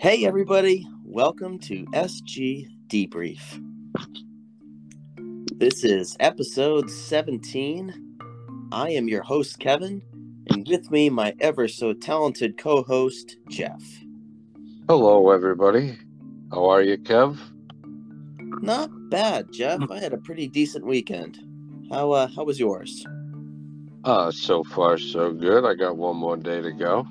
[0.00, 3.40] Hey, everybody, welcome to SG Debrief.
[5.58, 8.16] This is episode 17.
[8.70, 10.02] I am your host, Kevin,
[10.50, 13.82] and with me, my ever so talented co host, Jeff.
[14.88, 15.98] Hello, everybody.
[16.52, 17.36] How are you, Kev?
[18.62, 19.90] Not bad, Jeff.
[19.90, 21.40] I had a pretty decent weekend.
[21.90, 23.04] How uh, how was yours?
[24.04, 25.64] Uh, so far so good.
[25.64, 27.06] I got one more day to go.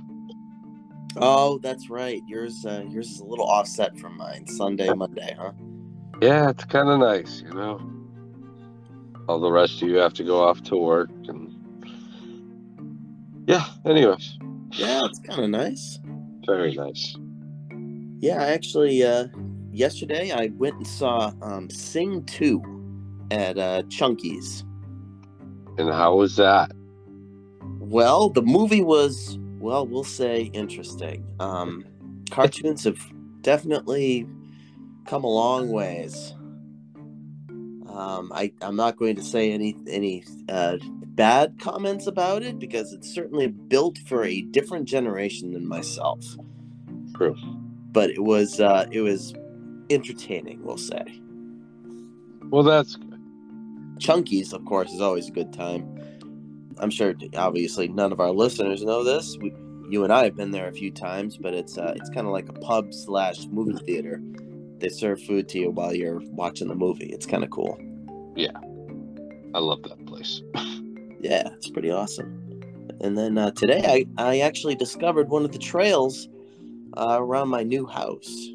[1.17, 2.21] Oh, that's right.
[2.27, 4.47] Yours uh, yours is a little offset from mine.
[4.47, 5.51] Sunday, Monday, huh?
[6.21, 7.79] Yeah, it's kind of nice, you know.
[9.27, 11.53] All the rest of you have to go off to work, and
[13.47, 13.65] yeah.
[13.85, 14.37] Anyways,
[14.71, 15.99] Yeah, it's kind of nice.
[16.45, 17.15] very nice.
[18.19, 19.27] Yeah, I actually uh
[19.71, 24.63] yesterday I went and saw um Sing 2 at uh Chunky's.
[25.77, 26.71] And how was that?
[27.79, 31.25] Well, the movie was well, we'll say interesting.
[31.39, 31.85] Um
[32.31, 32.99] cartoons have
[33.41, 34.27] definitely
[35.05, 36.33] come a long ways.
[37.89, 40.77] Um I I'm not going to say any any uh
[41.15, 46.23] bad comments about it because it's certainly built for a different generation than myself.
[47.15, 47.35] True.
[47.91, 49.33] But it was uh it was
[49.89, 51.21] entertaining, we'll say.
[52.49, 53.16] Well, that's good.
[53.97, 55.97] Chunkies, of course, is always a good time.
[56.79, 59.37] I'm sure, obviously, none of our listeners know this.
[59.41, 59.53] We,
[59.89, 62.33] you and I have been there a few times, but it's uh, it's kind of
[62.33, 64.21] like a pub slash movie theater.
[64.79, 67.07] They serve food to you while you're watching the movie.
[67.07, 67.79] It's kind of cool.
[68.35, 68.57] Yeah,
[69.53, 70.41] I love that place.
[71.19, 72.43] Yeah, it's pretty awesome.
[73.01, 76.27] And then uh, today, I I actually discovered one of the trails
[76.95, 78.49] uh, around my new house.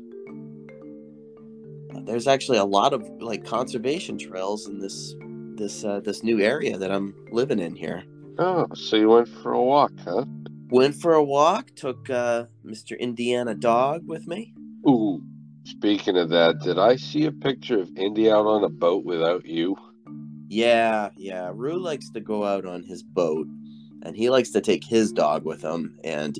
[2.04, 5.14] There's actually a lot of like conservation trails in this
[5.62, 8.02] this uh, this new area that I'm living in here.
[8.38, 10.24] Oh, so you went for a walk, huh?
[10.70, 11.70] Went for a walk.
[11.76, 12.98] Took uh, Mr.
[12.98, 14.54] Indiana Dog with me.
[14.88, 15.22] Ooh.
[15.64, 19.46] Speaking of that, did I see a picture of Indy out on a boat without
[19.46, 19.76] you?
[20.48, 21.52] Yeah, yeah.
[21.54, 23.46] Rue likes to go out on his boat,
[24.02, 25.96] and he likes to take his dog with him.
[26.02, 26.36] And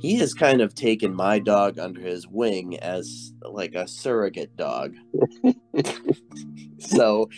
[0.00, 4.94] he has kind of taken my dog under his wing as like a surrogate dog.
[6.82, 7.28] so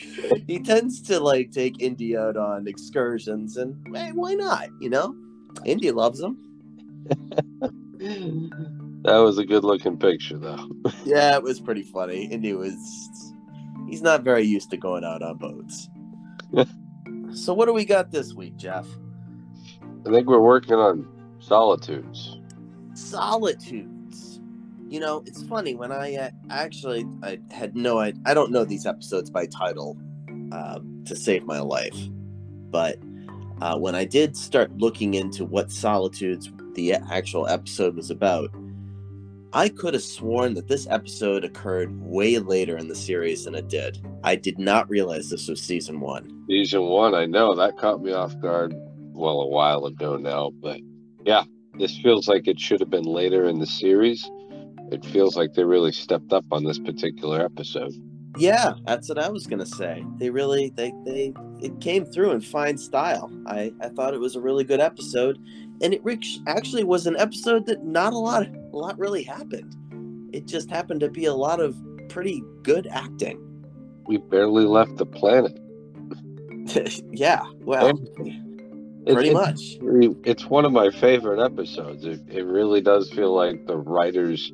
[0.47, 4.69] he tends to like take Indy out on excursions, and hey, why not?
[4.81, 5.15] You know,
[5.65, 6.39] Indy loves him.
[7.99, 10.69] that was a good looking picture, though.
[11.05, 12.25] Yeah, it was pretty funny.
[12.25, 12.75] Indy was.
[13.89, 15.89] He's not very used to going out on boats.
[17.35, 18.87] so what do we got this week, Jeff?
[20.07, 21.07] I think we're working on
[21.39, 22.39] solitudes.
[22.95, 23.94] solitudes
[24.95, 28.65] you know it's funny when i uh, actually i had no i, I don't know
[28.65, 29.99] these episodes by title
[30.53, 31.97] uh, to save my life
[32.71, 32.97] but
[33.61, 38.51] uh, when i did start looking into what solitudes the actual episode was about
[39.53, 43.69] i could have sworn that this episode occurred way later in the series than it
[43.69, 48.03] did i did not realize this was season one Season one, I know that caught
[48.03, 48.75] me off guard.
[49.15, 50.79] Well, a while ago now, but
[51.25, 51.45] yeah,
[51.79, 54.31] this feels like it should have been later in the series.
[54.93, 57.93] It feels like they really stepped up on this particular episode.
[58.37, 60.05] Yeah, that's what I was gonna say.
[60.19, 63.31] They really they they it came through in fine style.
[63.47, 65.39] I I thought it was a really good episode,
[65.83, 69.75] and it rich, actually was an episode that not a lot a lot really happened.
[70.35, 71.77] It just happened to be a lot of
[72.09, 73.41] pretty good acting.
[74.07, 75.59] We barely left the planet.
[77.13, 78.54] yeah, well, It-
[79.13, 79.61] pretty it's much.
[80.25, 82.05] It's one of my favorite episodes.
[82.05, 84.53] It, it really does feel like the writers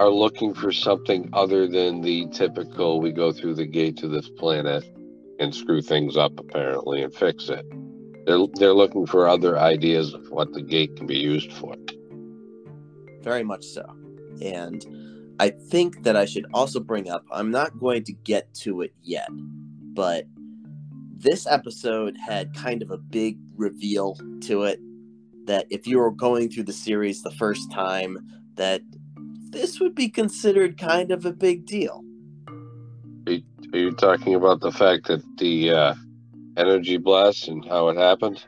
[0.00, 4.28] are looking for something other than the typical we go through the gate to this
[4.28, 4.84] planet
[5.38, 7.64] and screw things up apparently and fix it.
[8.26, 11.74] They're they're looking for other ideas of what the gate can be used for.
[13.22, 13.84] very much so.
[14.40, 14.84] And
[15.40, 18.94] I think that I should also bring up I'm not going to get to it
[19.02, 19.28] yet,
[19.94, 20.26] but
[21.22, 24.80] this episode had kind of a big reveal to it
[25.46, 28.18] that if you were going through the series the first time
[28.56, 28.82] that
[29.50, 32.02] this would be considered kind of a big deal.
[33.26, 35.94] Are you talking about the fact that the uh,
[36.56, 38.44] energy blast and how it happened?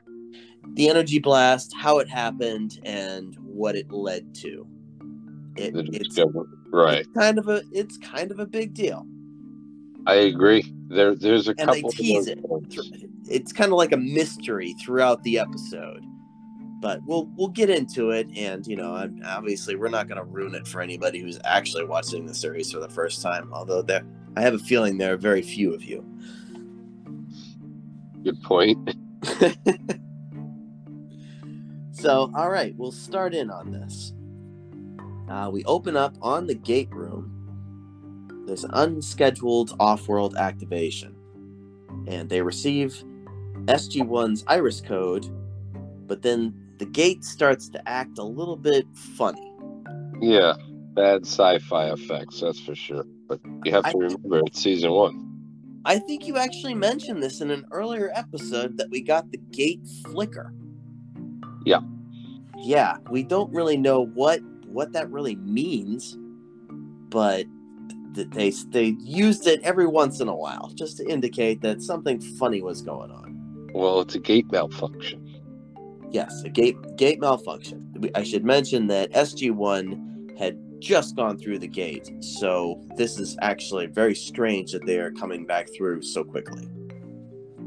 [0.75, 4.67] The energy blast, how it happened and what it led to.
[5.57, 6.19] It, it's.
[6.73, 7.01] Right.
[7.01, 9.07] it's kind of a it's kind of a big deal.
[10.07, 10.75] I agree.
[10.95, 11.89] There, there's a And they couple.
[11.91, 12.39] of tease it.
[13.29, 16.05] it's kind of like a mystery throughout the episode
[16.81, 20.55] but we'll we'll get into it and you know obviously we're not going to ruin
[20.55, 24.05] it for anybody who's actually watching the series for the first time although there
[24.37, 26.05] i have a feeling there are very few of you
[28.23, 28.95] Good point.
[31.93, 34.15] so, all right, we'll start in on this.
[35.29, 37.34] Uh, we open up on the gate room.
[38.47, 41.15] There's an unscheduled off world activation,
[42.07, 43.03] and they receive
[43.67, 45.27] SG1's iris code,
[46.07, 48.87] but then the gate starts to act a little bit
[49.17, 49.53] funny.
[50.21, 50.55] Yeah,
[50.95, 53.05] bad sci-fi effects, that's for sure.
[53.29, 55.21] But you have to I- remember it's season one.
[55.87, 59.87] I think you actually mentioned this in an earlier episode that we got the gate
[60.07, 60.55] flicker.
[61.67, 61.81] Yeah.
[62.57, 66.17] Yeah, we don't really know what what that really means,
[67.11, 67.45] but
[68.15, 72.63] they they used it every once in a while just to indicate that something funny
[72.63, 73.71] was going on.
[73.75, 75.21] Well, it's a gate malfunction.
[76.11, 78.11] Yes, a gate gate malfunction.
[78.15, 83.87] I should mention that SG1 had just gone through the gate, so this is actually
[83.87, 86.69] very strange that they are coming back through so quickly.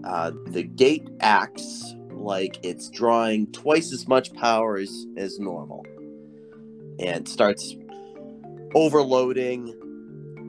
[0.03, 5.85] Uh, the gate acts like it's drawing twice as much power as, as normal
[6.99, 7.75] and starts
[8.75, 9.73] overloading.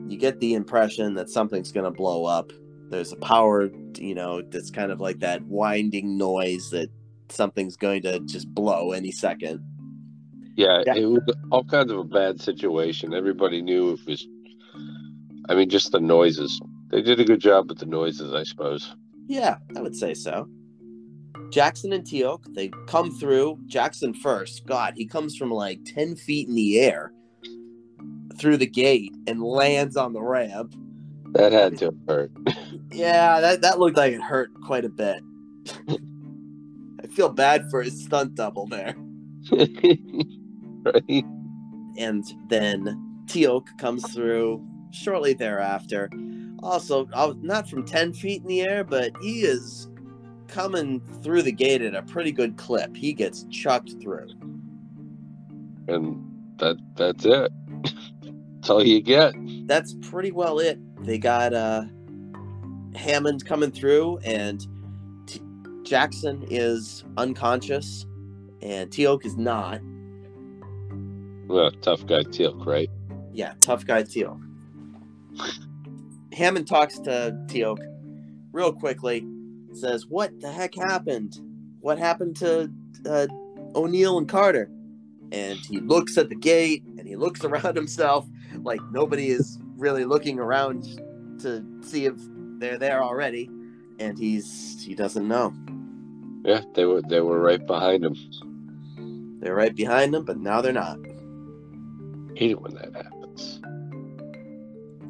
[0.09, 2.51] You get the impression that something's going to blow up.
[2.89, 6.89] There's a power, you know, that's kind of like that winding noise that
[7.29, 9.63] something's going to just blow any second.
[10.55, 10.95] Yeah, Yeah.
[10.95, 11.21] it was
[11.51, 13.13] all kinds of a bad situation.
[13.13, 14.27] Everybody knew it was.
[15.47, 16.59] I mean, just the noises.
[16.89, 18.95] They did a good job with the noises, I suppose.
[19.27, 20.47] Yeah, I would say so.
[21.51, 23.59] Jackson and Teal'c, they come through.
[23.67, 24.65] Jackson first.
[24.65, 27.13] God, he comes from like 10 feet in the air
[28.39, 30.73] through the gate and lands on the ramp.
[31.33, 32.31] That had to hurt.
[32.91, 35.21] Yeah, that, that looked like it hurt quite a bit.
[37.03, 38.95] I feel bad for his stunt double there.
[39.51, 41.25] right?
[41.97, 46.09] And then Teal'c comes through shortly thereafter.
[46.61, 47.05] Also,
[47.41, 49.87] not from 10 feet in the air, but he is
[50.47, 52.95] coming through the gate at a pretty good clip.
[52.95, 54.29] He gets chucked through.
[55.87, 56.25] And
[56.57, 57.51] that that's it.
[58.59, 59.33] That's all you get.
[59.67, 60.77] That's pretty well it.
[61.05, 61.83] They got uh,
[62.93, 64.67] Hammond coming through, and
[65.27, 65.41] T-
[65.83, 68.05] Jackson is unconscious,
[68.61, 69.79] and Teal'c is not.
[71.47, 72.89] Well, tough guy Teal'c, right?
[73.31, 74.41] Yeah, tough guy Teal'c.
[76.33, 77.79] Hammond talks to Teal'c
[78.51, 79.25] real quickly.
[79.71, 81.39] Says, "What the heck happened?
[81.79, 82.69] What happened to
[83.05, 83.27] uh,
[83.73, 84.69] O'Neill and Carter?"
[85.31, 88.27] And he looks at the gate and he looks around himself
[88.63, 90.83] like nobody is really looking around
[91.41, 92.15] to see if
[92.59, 93.49] they're there already.
[93.99, 95.53] And he's he doesn't know.
[96.43, 98.15] Yeah, they were they were right behind him.
[99.41, 100.97] They're right behind him, but now they're not.
[102.35, 103.61] Hate it when that happens.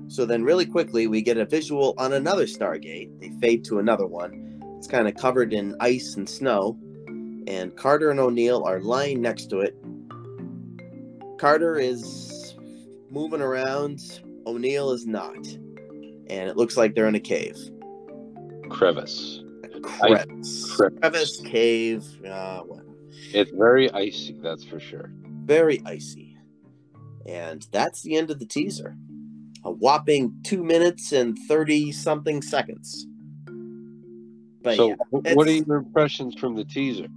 [0.07, 3.19] So then, really quickly, we get a visual on another Stargate.
[3.19, 4.59] They fade to another one.
[4.77, 6.79] It's kind of covered in ice and snow,
[7.47, 9.75] and Carter and O'Neill are lying next to it.
[11.37, 12.38] Carter is
[13.09, 14.21] moving around.
[14.45, 17.57] O'Neill is not, and it looks like they're in a cave.
[18.69, 19.41] Crevice.
[19.63, 20.99] A crevice, crevice.
[20.99, 22.03] crevice cave.
[22.25, 22.83] Uh, what?
[23.33, 25.11] It's very icy, that's for sure.
[25.45, 26.37] Very icy,
[27.25, 28.95] and that's the end of the teaser.
[29.63, 33.05] A whopping two minutes and thirty something seconds.
[34.61, 37.07] But so, yeah, what are your impressions from the teaser?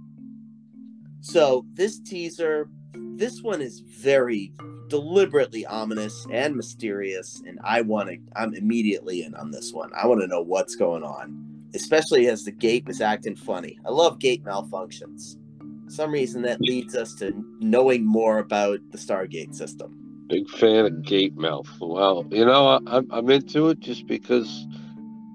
[1.21, 2.69] So this teaser,
[3.17, 4.51] this one is very
[4.87, 8.17] deliberately ominous and mysterious, and I want to.
[8.35, 9.91] I'm immediately in on this one.
[9.95, 13.79] I want to know what's going on, especially as the gate was acting funny.
[13.85, 15.37] I love gate malfunctions.
[15.85, 19.97] For some reason that leads us to knowing more about the Stargate system.
[20.27, 21.69] Big fan of gate mouth.
[21.79, 24.65] Well, you know, I, I'm into it just because,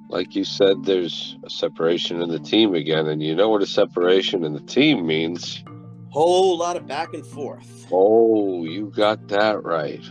[0.08, 3.66] like you said, there's a separation in the team again, and you know what a
[3.66, 5.62] separation in the team means.
[6.10, 7.86] Whole lot of back and forth.
[7.92, 10.02] Oh, you got that right.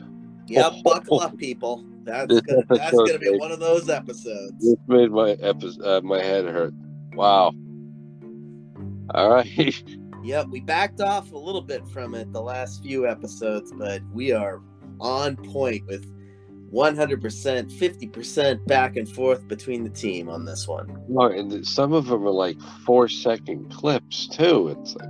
[0.47, 1.85] Yeah, buckle up, people.
[2.03, 4.53] That's gonna, that's gonna be one of those episodes.
[4.59, 6.73] This made my episode, uh, my head hurt.
[7.13, 7.53] Wow.
[9.13, 9.83] All right.
[10.23, 14.33] Yep, we backed off a little bit from it the last few episodes, but we
[14.33, 14.61] are
[14.99, 16.05] on point with
[16.73, 21.01] 100%, 50% back and forth between the team on this one.
[21.07, 24.75] No, and some of them are like four second clips too.
[24.77, 25.09] It's like,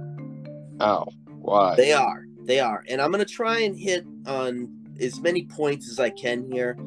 [0.82, 1.08] ow,
[1.40, 1.76] why?
[1.76, 2.26] They are.
[2.44, 2.84] They are.
[2.88, 4.70] And I'm going to try and hit on
[5.00, 6.78] as many points as I can here.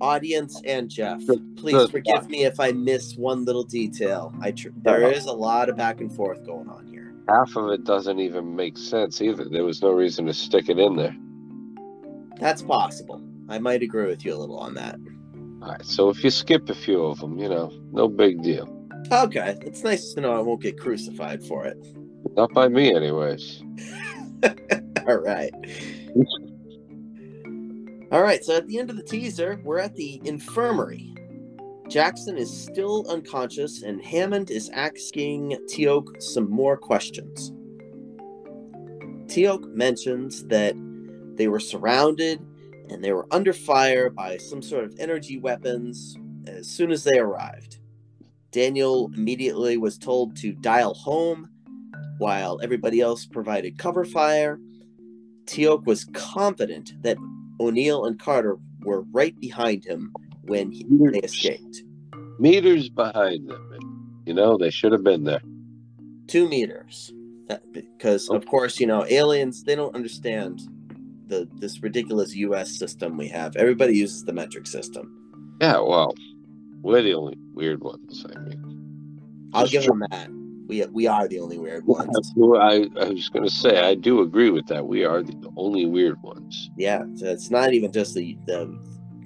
[0.00, 1.20] Audience and Jeff,
[1.56, 1.90] please good.
[1.90, 4.34] forgive me if I miss one little detail.
[4.42, 5.08] I tr- there Uh-huh.
[5.16, 7.14] is a lot of back and forth going on here.
[7.28, 9.46] Half of it doesn't even make sense either.
[9.48, 11.16] There was no reason to stick it in there.
[12.38, 13.22] That's possible.
[13.48, 14.96] I might agree with you a little on that.
[15.62, 18.68] All right, so if you skip a few of them, you know, no big deal.
[19.10, 21.78] Okay, it's nice to know I won't get crucified for it.
[22.34, 23.62] Not by me, anyways.
[25.08, 25.52] All right.
[28.12, 31.14] All right, so at the end of the teaser, we're at the infirmary.
[31.88, 37.52] Jackson is still unconscious, and Hammond is asking Teal'c some more questions.
[39.26, 40.74] Teal'c mentions that
[41.36, 42.40] they were surrounded
[42.88, 46.16] and they were under fire by some sort of energy weapons
[46.46, 47.80] as soon as they arrived.
[48.52, 51.50] Daniel immediately was told to dial home
[52.18, 54.58] while everybody else provided cover fire.
[55.46, 57.16] Teal'c was confident that
[57.60, 61.82] O'Neill and Carter were right behind him when he, they escaped.
[62.38, 64.22] Meters behind them.
[64.26, 65.40] You know, they should have been there.
[66.26, 67.12] Two meters.
[67.48, 68.50] That, because, of oh.
[68.50, 70.62] course, you know, aliens, they don't understand
[71.28, 72.76] the this ridiculous U.S.
[72.76, 73.56] system we have.
[73.56, 75.56] Everybody uses the metric system.
[75.60, 76.14] Yeah, well,
[76.82, 78.26] we're the only weird ones.
[78.34, 80.28] I mean, I'll Just give tr- them that.
[80.66, 82.32] We we are the only weird ones.
[82.36, 84.86] I, I was going to say, I do agree with that.
[84.86, 86.70] We are the only weird ones.
[86.76, 88.78] Yeah, so it's not even just the the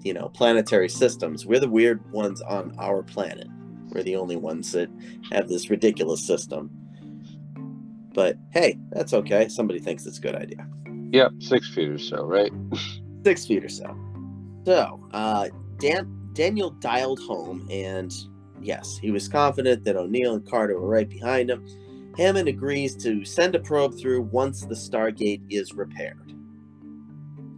[0.03, 1.47] you know planetary systems.
[1.47, 3.49] We're the weird ones on our planet.
[3.89, 4.89] We're the only ones that
[5.33, 6.71] have this ridiculous system.
[8.13, 9.49] But hey, that's okay.
[9.49, 10.67] Somebody thinks it's a good idea.
[11.13, 12.53] Yep, six feet or so, right?
[13.25, 13.97] Six feet or so.
[14.65, 18.13] So, uh, Dan Daniel dialed home, and
[18.61, 21.65] yes, he was confident that O'Neill and Carter were right behind him.
[22.17, 26.35] Hammond agrees to send a probe through once the Stargate is repaired.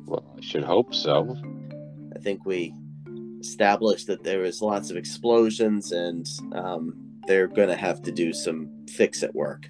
[0.06, 1.36] Well, I should hope so.
[2.14, 2.74] I think we
[3.40, 6.94] established that there was lots of explosions, and um,
[7.26, 9.66] they're going to have to do some fix at work.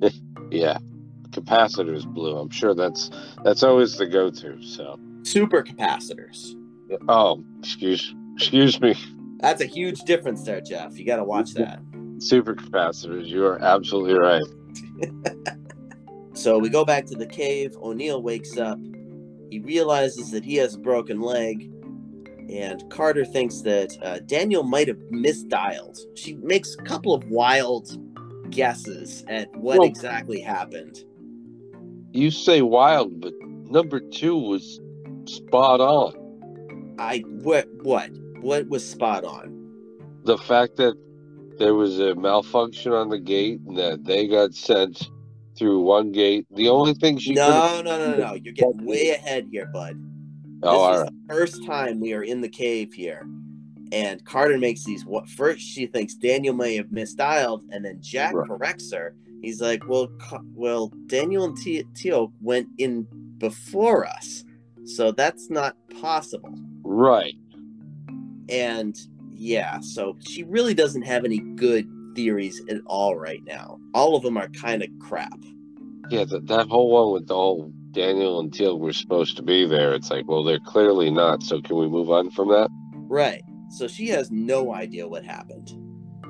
[0.50, 0.78] Yeah,
[1.30, 2.36] capacitors blew.
[2.36, 3.10] I'm sure that's
[3.42, 4.62] that's always the go-to.
[4.62, 6.54] So, Super capacitors.
[7.08, 8.94] oh, excuse excuse me,
[9.40, 10.98] That's a huge difference there, Jeff.
[10.98, 11.80] You got to watch that.
[12.18, 13.26] super capacitors.
[13.26, 14.42] You are absolutely right.
[16.36, 17.76] So we go back to the cave.
[17.80, 18.78] O'Neill wakes up.
[19.50, 21.70] He realizes that he has a broken leg.
[22.50, 25.96] And Carter thinks that uh, Daniel might have misdialed.
[26.16, 27.96] She makes a couple of wild
[28.50, 31.04] guesses at what Well- exactly happened.
[32.12, 34.80] You say wild, but number two was
[35.26, 36.94] spot on.
[36.98, 38.10] I what what
[38.44, 39.70] what was spot on?
[40.24, 40.94] The fact that
[41.58, 45.10] there was a malfunction on the gate and that they got sent
[45.56, 46.46] through one gate.
[46.50, 48.34] The only thing she No, no, no, no.
[48.34, 49.96] You're getting way ahead here, bud.
[50.62, 51.12] Oh, this is right.
[51.28, 53.26] the first time we are in the cave here.
[53.92, 58.34] And Carter makes these what first she thinks Daniel may have misdialed, and then Jack
[58.34, 59.14] corrects her.
[59.40, 60.08] He's like, Well,
[60.54, 63.06] well, Daniel and T- Teal went in
[63.38, 64.44] before us.
[64.84, 66.54] So that's not possible.
[66.82, 67.34] Right.
[68.48, 68.96] And
[69.30, 73.78] yeah, so she really doesn't have any good theories at all right now.
[73.94, 75.38] All of them are kind of crap.
[76.10, 79.66] Yeah, that, that whole one with the whole Daniel and Teal were supposed to be
[79.66, 79.94] there.
[79.94, 81.42] It's like, well, they're clearly not.
[81.42, 82.68] So can we move on from that?
[82.92, 83.42] Right.
[83.70, 85.72] So she has no idea what happened.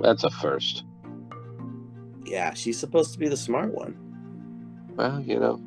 [0.00, 0.84] That's a first.
[2.24, 3.96] Yeah, she's supposed to be the smart one.
[4.96, 5.60] Well, you know,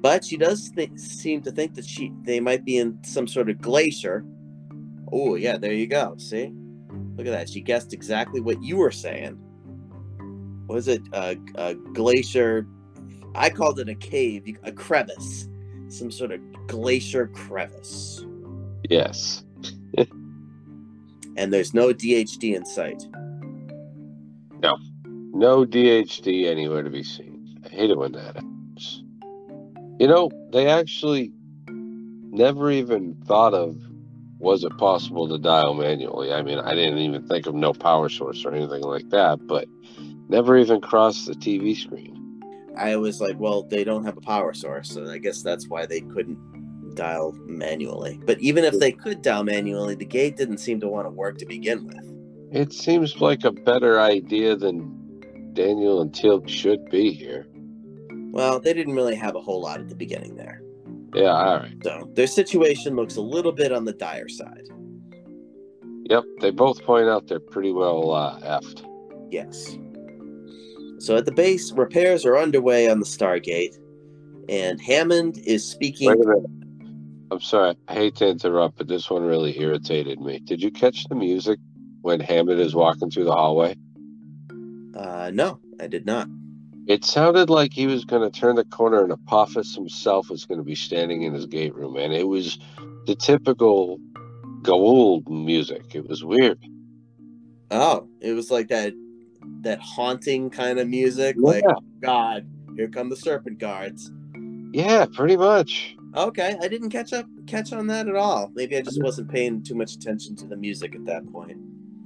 [0.00, 3.50] But she does th- seem to think that she they might be in some sort
[3.50, 4.24] of glacier.
[5.12, 6.14] Oh yeah, there you go.
[6.18, 6.52] See,
[7.16, 7.48] look at that.
[7.48, 9.38] She guessed exactly what you were saying.
[10.68, 12.66] Was it a, a glacier?
[13.34, 15.48] I called it a cave, a crevice,
[15.88, 18.24] some sort of glacier crevice.
[18.88, 19.44] yes.
[21.36, 23.02] And there's no DHD in sight.
[24.60, 24.76] No
[25.32, 27.58] No DHD anywhere to be seen.
[27.64, 29.04] I hate it when that happens.
[29.98, 31.32] You know, they actually
[31.68, 33.76] never even thought of
[34.40, 36.32] was it possible to dial manually.
[36.32, 39.68] I mean, I didn't even think of no power source or anything like that, but
[40.28, 42.16] never even crossed the TV screen.
[42.76, 45.84] I was like, well, they don't have a power source, so I guess that's why
[45.84, 48.18] they couldn't dial manually.
[48.24, 51.36] But even if they could dial manually, the gate didn't seem to want to work
[51.38, 52.10] to begin with.
[52.50, 57.46] It seems like a better idea than Daniel and Teal should be here.
[58.32, 60.62] Well, they didn't really have a whole lot at the beginning there.
[61.14, 61.74] Yeah, all right.
[61.82, 64.68] So their situation looks a little bit on the dire side.
[66.04, 68.84] Yep, they both point out they're pretty well uh, effed.
[69.30, 69.76] Yes.
[70.98, 73.76] So at the base, repairs are underway on the Stargate,
[74.48, 76.08] and Hammond is speaking.
[76.08, 76.50] Wait a minute.
[77.32, 80.40] I'm sorry, I hate to interrupt, but this one really irritated me.
[80.40, 81.60] Did you catch the music
[82.02, 83.76] when Hammond is walking through the hallway?
[84.96, 86.28] Uh, no, I did not.
[86.90, 90.58] It sounded like he was going to turn the corner and Apophis himself was going
[90.58, 92.58] to be standing in his gate room, and it was
[93.06, 94.00] the typical
[94.62, 95.94] Goa'uld music.
[95.94, 96.58] It was weird.
[97.70, 98.92] Oh, it was like that
[99.60, 101.36] that haunting kind of music.
[101.38, 101.48] Yeah.
[101.48, 104.10] Like, oh God, here come the serpent guards.
[104.72, 105.94] Yeah, pretty much.
[106.16, 108.50] Okay, I didn't catch up catch on that at all.
[108.54, 111.56] Maybe I just wasn't paying too much attention to the music at that point.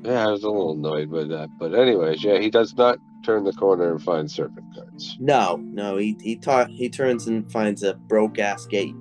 [0.02, 1.48] Yeah, I was a little annoyed by that.
[1.58, 5.16] But anyways, yeah, he does not turn the corner and find serpent guards.
[5.18, 8.94] No, no, he he ta- he turns and finds a broke ass gate.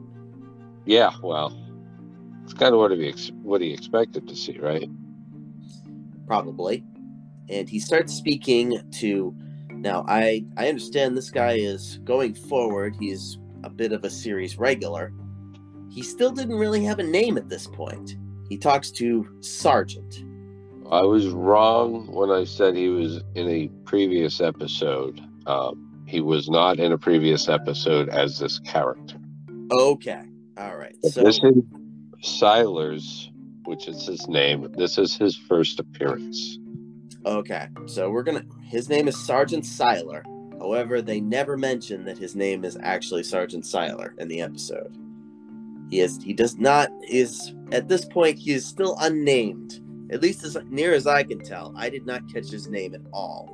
[0.85, 1.57] Yeah, well,
[2.43, 4.89] it's kind of what he ex- what he expected to see, right?
[6.25, 6.83] probably
[7.49, 9.35] and he starts speaking to
[9.71, 14.57] now i i understand this guy is going forward he's a bit of a series
[14.57, 15.11] regular
[15.89, 18.15] he still didn't really have a name at this point
[18.49, 20.23] he talks to sergeant
[20.93, 25.19] I was wrong when I said he was in a previous episode.
[25.47, 29.17] Um, he was not in a previous episode as this character.
[29.71, 30.23] okay
[30.57, 31.55] all right But so this is
[32.23, 33.31] Siler's,
[33.65, 34.71] which is his name.
[34.77, 36.59] This is his first appearance.
[37.25, 40.21] okay so we're gonna his name is sergeant siler
[40.59, 44.93] however they never mention that his name is actually sergeant siler in the episode
[45.89, 49.79] he is he does not is at this point he is still unnamed
[50.11, 53.01] at least as near as i can tell i did not catch his name at
[53.11, 53.49] all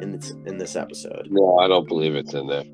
[0.00, 2.64] in this in this episode No, I don't believe it's in there.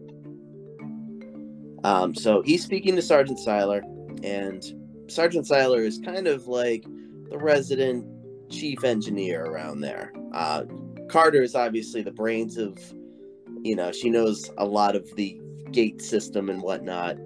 [1.85, 3.83] um so he's speaking to sergeant siler
[4.23, 4.63] and
[5.11, 6.85] sergeant siler is kind of like
[7.31, 8.07] the resident
[8.51, 10.65] chief engineer around there uh
[11.09, 12.79] carter is obviously the brains of
[13.63, 15.41] you know she knows a lot of the
[15.73, 17.17] gate system and whatnot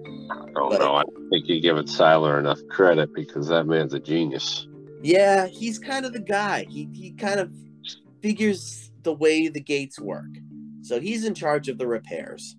[0.53, 0.93] don't But- know.
[0.95, 4.67] I don't think you give it Siler enough credit because that man's a genius.
[5.01, 6.65] Yeah, he's kind of the guy.
[6.69, 7.51] He he kind of
[8.21, 10.27] figures the way the gates work.
[10.81, 12.55] So he's in charge of the repairs.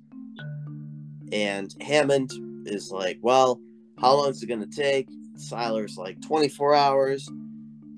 [1.32, 2.30] And Hammond
[2.66, 3.60] is like, "Well,
[4.00, 7.28] how long is it going to take?" Siler's like 24 hours.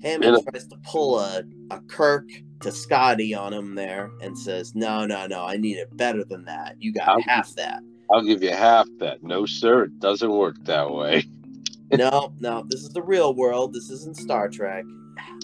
[0.01, 0.51] Hammond Yeah.
[0.51, 2.27] tries to pull a, a Kirk
[2.61, 6.45] to Scotty on him there and says, No, no, no, I need it better than
[6.45, 6.75] that.
[6.79, 7.81] You got How- half that.
[8.11, 9.23] I'll give you half that.
[9.23, 11.23] No, sir, it doesn't work that way.
[11.97, 13.73] no, no, this is the real world.
[13.73, 14.85] This isn't Star Trek.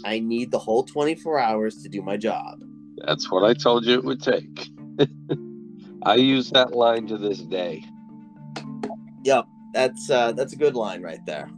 [0.05, 2.61] I need the whole 24 hours to do my job.
[3.05, 4.69] That's what I told you it would take.
[6.03, 7.83] I use that line to this day.
[9.23, 11.49] Yep, that's uh, that's a good line right there.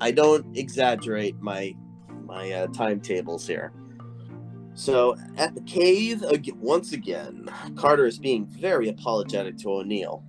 [0.00, 1.74] I don't exaggerate my
[2.24, 3.72] my uh, timetables here.
[4.74, 6.24] So at the cave
[6.56, 10.22] once again, Carter is being very apologetic to O'Neill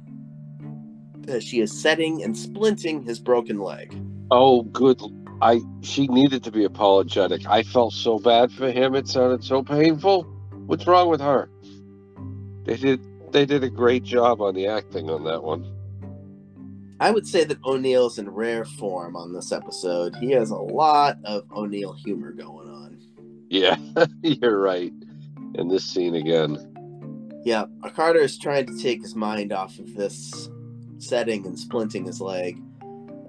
[1.29, 3.95] as she is setting and splinting his broken leg.
[4.31, 5.01] Oh, good.
[5.41, 7.47] I she needed to be apologetic.
[7.47, 8.95] I felt so bad for him.
[8.95, 10.23] It sounded so painful.
[10.65, 11.49] What's wrong with her?
[12.65, 15.65] They did they did a great job on the acting on that one.
[16.99, 20.15] I would say that O'Neill's in rare form on this episode.
[20.17, 22.97] He has a lot of O'Neill humor going on.
[23.49, 23.77] Yeah,
[24.21, 24.91] you're right.
[25.55, 26.65] In this scene again.
[27.45, 27.65] Yeah,
[27.95, 30.49] Carter is trying to take his mind off of this
[30.99, 32.61] setting and splinting his leg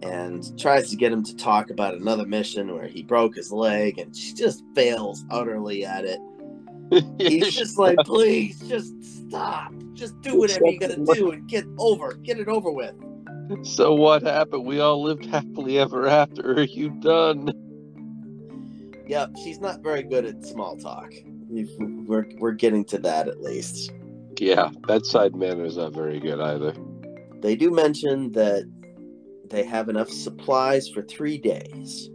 [0.02, 3.98] and tries to get him to talk about another mission where he broke his leg
[3.98, 6.20] and she just fails utterly at it.
[7.18, 9.72] He's just like, please, just stop.
[9.92, 12.94] Just do whatever you gotta do and get over, get it over with.
[13.62, 14.64] so what happened?
[14.64, 16.52] We all lived happily ever after.
[16.52, 17.52] Are you done?
[19.06, 21.12] Yep, she's not very good at small talk.
[21.48, 23.92] We're, we're getting to that at least.
[24.38, 26.74] Yeah, bedside manner is not very good either.
[27.40, 28.70] They do mention that
[29.48, 32.10] they have enough supplies for three days,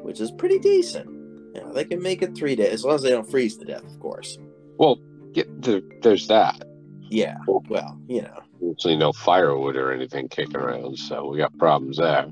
[0.00, 1.08] which is pretty decent.
[1.54, 3.64] You know, they can make it three days as long as they don't freeze to
[3.64, 4.38] death, of course.
[4.78, 4.98] Well,
[5.32, 6.62] get there, there's that.
[7.08, 11.98] Yeah, well, you know, Obviously, no firewood or anything kicking around, so we got problems
[11.98, 12.26] there.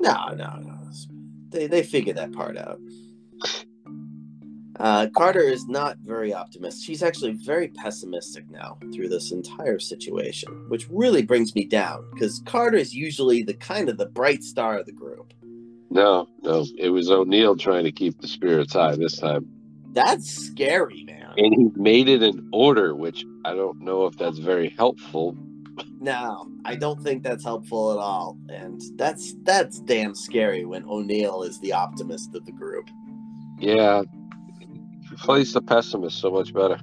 [0.00, 0.74] no, no, no.
[1.50, 2.78] They they figured that part out.
[4.78, 6.84] Uh, Carter is not very optimistic.
[6.86, 12.40] She's actually very pessimistic now through this entire situation, which really brings me down because
[12.46, 15.34] Carter is usually the kind of the bright star of the group.
[15.90, 19.48] No, no, it was O'Neill trying to keep the spirits high this time.
[19.92, 21.32] That's scary, man.
[21.36, 25.36] And he made it in order, which I don't know if that's very helpful.
[26.00, 28.36] No, I don't think that's helpful at all.
[28.48, 32.88] And that's that's damn scary when O'Neill is the optimist of the group.
[33.58, 34.02] Yeah,
[35.20, 36.78] plays the pessimist so much better.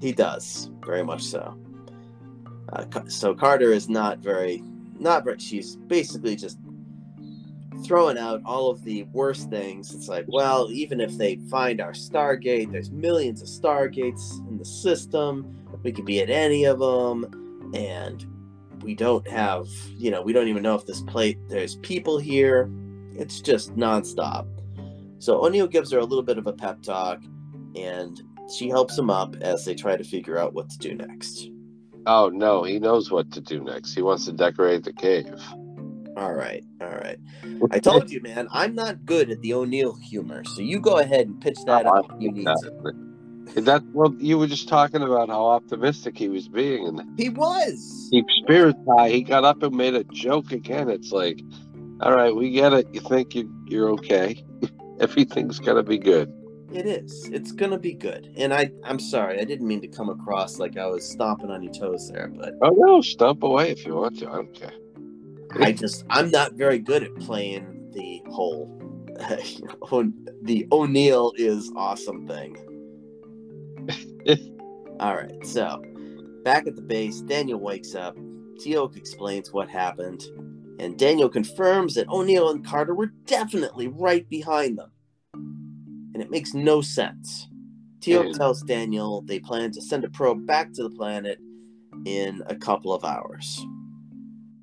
[0.00, 1.58] He does, very much so.
[2.72, 4.62] Uh, so Carter is not very,
[4.98, 5.38] not very.
[5.38, 6.58] She's basically just
[7.84, 9.94] throwing out all of the worst things.
[9.94, 14.64] It's like, well, even if they find our Stargate, there's millions of Stargates in the
[14.64, 15.56] system.
[15.82, 18.24] We could be at any of them, and
[18.82, 22.70] we don't have, you know, we don't even know if this plate there's people here.
[23.12, 24.46] It's just nonstop.
[25.18, 27.22] So O'Neill gives her a little bit of a pep talk,
[27.76, 28.20] and
[28.56, 31.48] she helps him up as they try to figure out what to do next.
[32.06, 33.94] Oh no, he knows what to do next.
[33.94, 35.34] He wants to decorate the cave.
[36.16, 37.18] All right, all right.
[37.72, 41.26] I told you, man, I'm not good at the O'Neill humor, so you go ahead
[41.26, 42.16] and pitch that Oh, up.
[42.20, 42.72] You need to.
[43.62, 48.08] That well, you were just talking about how optimistic he was being, and He was.
[48.10, 49.10] keep spirits high.
[49.10, 50.88] He got up and made a joke again.
[50.88, 51.40] It's like,
[52.00, 52.86] all right, we get it.
[52.92, 54.42] You think you you're okay.
[55.00, 56.32] Everything's gonna be good.
[56.74, 57.28] It is.
[57.32, 58.34] It's gonna be good.
[58.36, 61.62] And I, I'm sorry, I didn't mean to come across like I was stomping on
[61.62, 64.28] your toes there, but Oh no, stomp away if you want to.
[64.28, 64.72] I don't care.
[65.60, 68.76] I just, I'm not very good at playing the whole,
[70.42, 72.56] the O'Neill is awesome thing.
[74.98, 75.80] All right, so
[76.42, 78.16] back at the base, Daniel wakes up.
[78.58, 80.24] Teal'c explains what happened,
[80.80, 84.90] and Daniel confirms that O'Neill and Carter were definitely right behind them.
[86.14, 87.48] And it makes no sense.
[88.06, 88.30] Yeah.
[88.34, 91.38] tells Daniel they plan to send a probe back to the planet
[92.04, 93.64] in a couple of hours.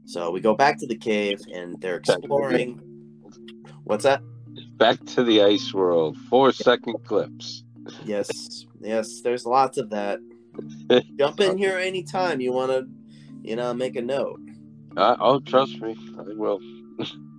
[0.06, 2.80] So we go back to the cave and they're exploring.
[3.84, 4.22] What's that?
[4.78, 6.18] Back to the ice world.
[6.30, 7.64] Four second clips.
[8.06, 10.20] Yes, yes, there's lots of that.
[11.18, 12.86] Jump in here anytime you want to,
[13.42, 14.40] you know, make a note.
[14.98, 16.60] Uh, oh, trust me, I will.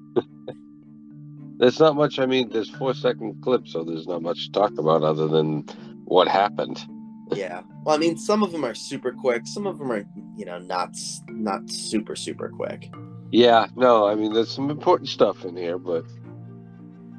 [1.63, 2.19] there's not much.
[2.19, 5.61] I mean, there's four second clips, so there's not much to talk about other than
[6.07, 6.85] what happened.
[7.31, 7.63] Yeah.
[7.85, 9.43] Well, I mean, some of them are super quick.
[9.47, 10.05] Some of them are,
[10.37, 10.97] you know, not
[11.29, 12.93] not super super quick.
[13.31, 16.05] Yeah, no, I mean, there's some important stuff in here, but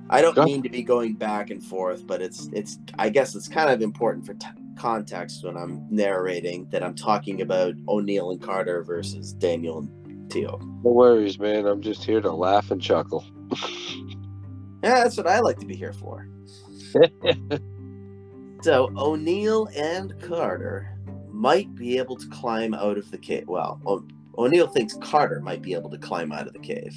[0.10, 2.80] I don't mean to be going back and forth, but it's it's.
[3.00, 7.42] I guess it's kind of important for t- context when I'm narrating that I'm talking
[7.42, 10.60] about O'Neill and Carter versus Daniel and Teal.
[10.84, 11.66] no worries, man.
[11.66, 13.26] I'm just here to laugh and chuckle.
[14.84, 16.28] Yeah, that's what I like to be here for.
[18.64, 20.98] So O'Neill and Carter
[21.30, 23.44] might be able to climb out of the cave.
[23.46, 26.96] Well, o- O'Neill thinks Carter might be able to climb out of the cave.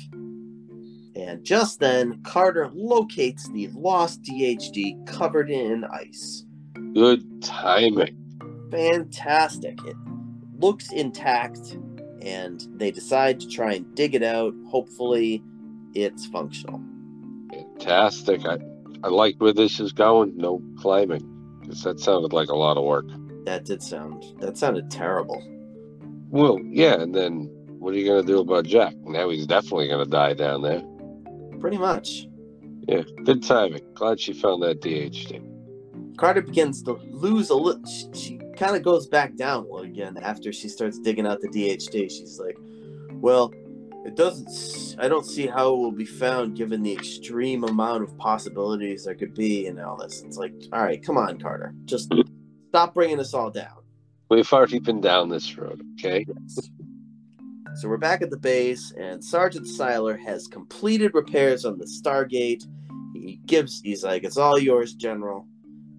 [1.16, 6.44] And just then, Carter locates the lost DHD covered in ice.
[6.94, 8.16] Good timing.
[8.70, 9.77] Fantastic.
[9.87, 9.96] It
[10.61, 11.77] looks intact,
[12.22, 14.55] and they decide to try and dig it out.
[14.68, 15.42] Hopefully,
[15.94, 16.81] it's functional.
[17.79, 18.45] Fantastic.
[18.47, 18.59] I,
[19.03, 20.37] I like where this is going.
[20.37, 21.33] No climbing.
[21.61, 23.07] Because that sounded like a lot of work.
[23.45, 25.43] That did sound, that sounded terrible.
[26.31, 28.95] Well, yeah, and then what are you going to do about Jack?
[29.05, 30.83] Now he's definitely going to die down there.
[31.61, 32.27] Pretty much.
[32.89, 33.83] Yeah, good timing.
[33.95, 35.43] Glad she found that DHD.
[36.17, 37.85] Carter begins to lose a little.
[37.87, 42.11] She, she kind of goes back down again after she starts digging out the DHD.
[42.11, 42.57] She's like,
[43.12, 43.53] "Well,
[44.07, 44.97] it doesn't.
[44.99, 49.14] I don't see how it will be found given the extreme amount of possibilities there
[49.14, 52.12] could be and all this." It's like, all right, come on, Carter, just
[52.69, 53.83] stop bringing us all down.
[54.29, 56.27] We've already been down this road, okay?
[56.27, 56.71] Yes.
[57.77, 62.64] So we're back at the base, and Sergeant Siler has completed repairs on the Stargate.
[63.12, 65.47] He gives, he's like, it's all yours, General.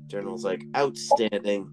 [0.08, 1.70] General's like, outstanding.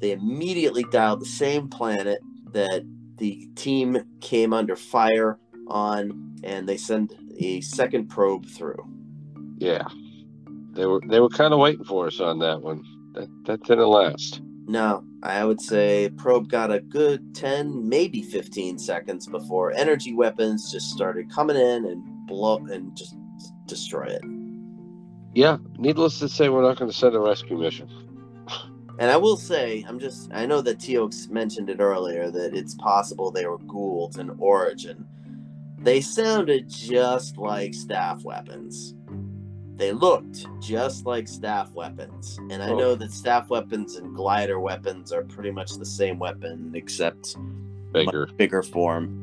[0.00, 2.18] They immediately dialed the same planet
[2.52, 2.82] that
[3.18, 8.86] the team came under fire on, and they send a second probe through.
[9.58, 9.86] Yeah.
[10.72, 12.84] They were they were kind of waiting for us on that one.
[13.14, 14.42] That that didn't last.
[14.68, 20.72] No, I would say probe got a good 10, maybe 15 seconds before energy weapons
[20.72, 23.16] just started coming in and blow and just
[23.66, 24.22] destroy it.
[25.34, 27.88] Yeah, needless to say, we're not going to send a rescue mission.
[28.98, 32.74] And I will say, I'm just I know that Teal'c's mentioned it earlier that it's
[32.74, 35.06] possible they were Goa'uld in origin.
[35.78, 38.94] They sounded just like staff weapons.
[39.76, 42.38] They looked just like staff weapons.
[42.50, 42.78] And I Oh.
[42.78, 47.36] know that staff weapons and glider weapons are pretty much the same weapon except
[47.92, 48.26] Bigger.
[48.36, 49.22] bigger form.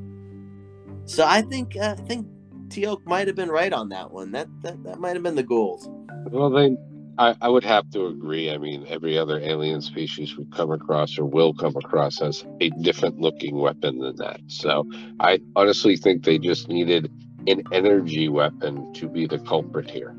[1.06, 2.28] So I think uh, I think
[2.70, 4.32] Teal'c might have been right on that one.
[4.32, 5.86] That that, that might have been the Goa'uld.
[6.32, 6.78] Well, then
[7.18, 8.52] I, I would have to agree.
[8.52, 12.70] I mean, every other alien species we come across or will come across has a
[12.82, 14.42] different looking weapon than that.
[14.48, 17.12] So I honestly think they just needed
[17.48, 20.16] an energy weapon to be the culprit here.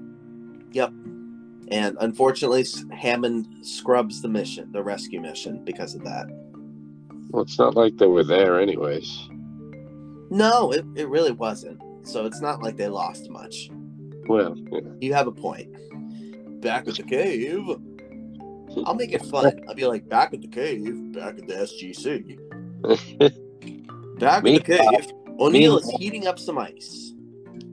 [0.72, 0.92] Yep.
[1.68, 6.26] And unfortunately, Hammond scrubs the mission, the rescue mission, because of that.
[7.30, 9.28] Well, it's not like they were there, anyways.
[10.30, 11.80] No, it, it really wasn't.
[12.07, 13.70] So it's not like they lost much.
[14.28, 14.80] Well, yeah.
[15.00, 15.74] You have a point.
[16.64, 17.68] Back at the cave.
[18.87, 19.61] I'll make it fun.
[19.68, 22.38] I'll be like, back at the cave, back at the SGC.
[24.18, 27.12] Back at the cave, O'Neill is heating up some ice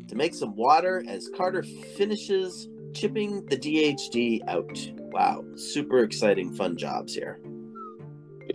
[0.09, 1.63] to make some water as Carter
[1.95, 4.77] finishes chipping the DHD out.
[4.97, 7.39] Wow, super exciting, fun jobs here.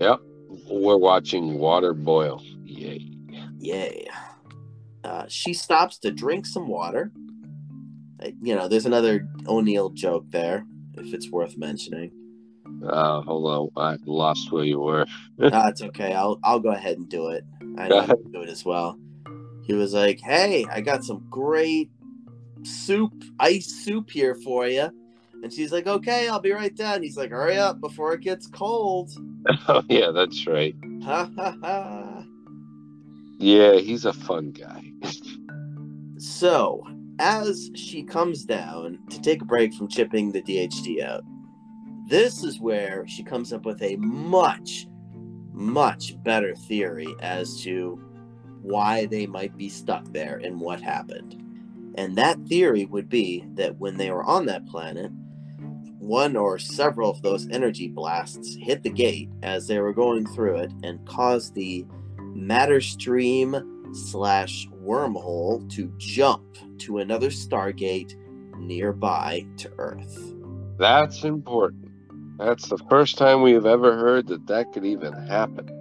[0.00, 0.20] Yep.
[0.68, 2.42] We're watching water boil.
[2.64, 3.08] Yay.
[3.58, 4.06] Yay.
[5.02, 7.10] Uh, she stops to drink some water.
[8.42, 12.10] You know, there's another O'Neill joke there, if it's worth mentioning.
[12.84, 13.82] Uh, hold on.
[13.82, 15.06] I lost where you were.
[15.38, 16.12] That's okay.
[16.12, 17.44] I'll I'll go ahead and do it.
[17.78, 18.98] I know how to do it as well.
[19.62, 21.90] He was like, "Hey, I got some great
[22.62, 24.90] soup, ice soup here for you."
[25.42, 28.46] And she's like, "Okay, I'll be right down." He's like, "Hurry up before it gets
[28.46, 29.10] cold."
[29.68, 30.74] oh, yeah, that's right.
[31.04, 32.24] Ha ha ha.
[33.38, 34.82] Yeah, he's a fun guy.
[36.18, 36.82] So,
[37.18, 41.24] as she comes down to take a break from chipping the DHD out,
[42.08, 44.86] this is where she comes up with a much,
[45.52, 48.00] much better theory as to
[48.62, 51.42] why they might be stuck there and what happened.
[51.96, 55.10] And that theory would be that when they were on that planet,
[55.98, 60.56] one or several of those energy blasts hit the gate as they were going through
[60.56, 61.86] it and caused the
[62.34, 63.56] matter stream
[63.92, 66.44] slash wormhole to jump
[66.78, 68.14] to another Stargate
[68.58, 70.34] nearby to Earth.
[70.78, 71.90] That's important.
[72.38, 75.72] That's the first time we have ever heard that that could even happen.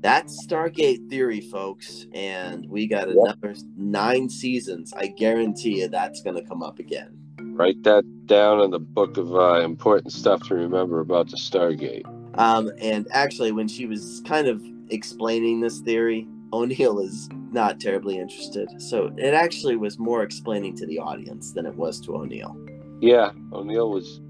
[0.00, 3.16] That's Stargate theory, folks, and we got Yep.
[3.16, 4.92] another nine seasons.
[4.96, 7.18] I guarantee you that's going to come up again.
[7.40, 12.04] Write that down in the book of uh, important stuff to remember about the Stargate.
[12.38, 18.18] Um, and actually, when she was kind of explaining this theory, O'Neill is not terribly
[18.18, 18.68] interested.
[18.80, 22.56] So it actually was more explaining to the audience than it was to O'Neill.
[23.00, 24.20] Yeah, O'Neill was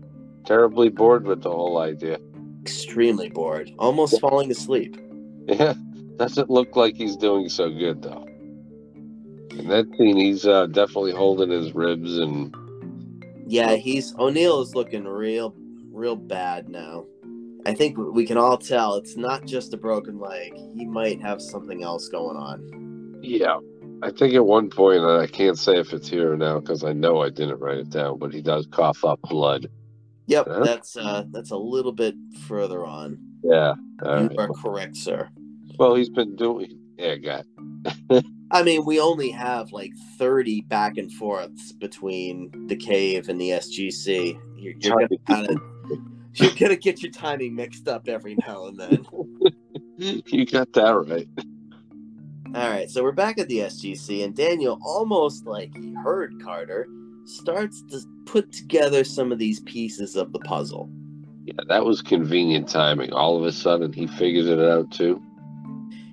[0.45, 2.19] terribly bored with the whole idea.
[2.63, 4.97] Extremely bored, almost falling asleep.
[5.47, 5.75] Yeah,
[6.17, 8.27] doesn't look like he's doing so good though.
[9.51, 12.55] In that scene, he's uh, definitely holding his ribs and
[13.47, 15.55] Yeah, he's O'Neill is looking real,
[15.91, 17.07] real bad now.
[17.67, 20.55] I think we can all tell it's not just a broken leg.
[20.75, 23.19] He might have something else going on.
[23.23, 23.59] yeah.
[24.01, 26.85] I think at one point, and I can't say if it's here or now because
[26.85, 29.67] I know I didn't write it down, but he does cough up blood.
[30.29, 30.63] Yep, Huh?
[30.65, 32.15] that's uh that's a little bit
[32.47, 33.19] further on.
[33.43, 33.75] Yeah.
[34.05, 34.39] you right.
[34.39, 35.29] are correct, sir.
[35.81, 36.79] Well, he's been doing.
[36.97, 37.45] Yeah, got.
[38.53, 43.51] I mean, we only have like 30 back and forths between the cave and the
[43.51, 44.39] SGC.
[44.57, 45.61] You're, you're gonna kind of
[46.35, 49.07] you're gonna get your timing mixed up every now and then.
[50.27, 51.29] you got that right.
[52.55, 56.89] All right, so we're back at the SGC, and Daniel, almost like he heard Carter,
[57.25, 60.89] starts to put together some of these pieces of the puzzle.
[61.45, 63.13] Yeah, that was convenient timing.
[63.13, 65.23] All of a sudden, he figures it out too.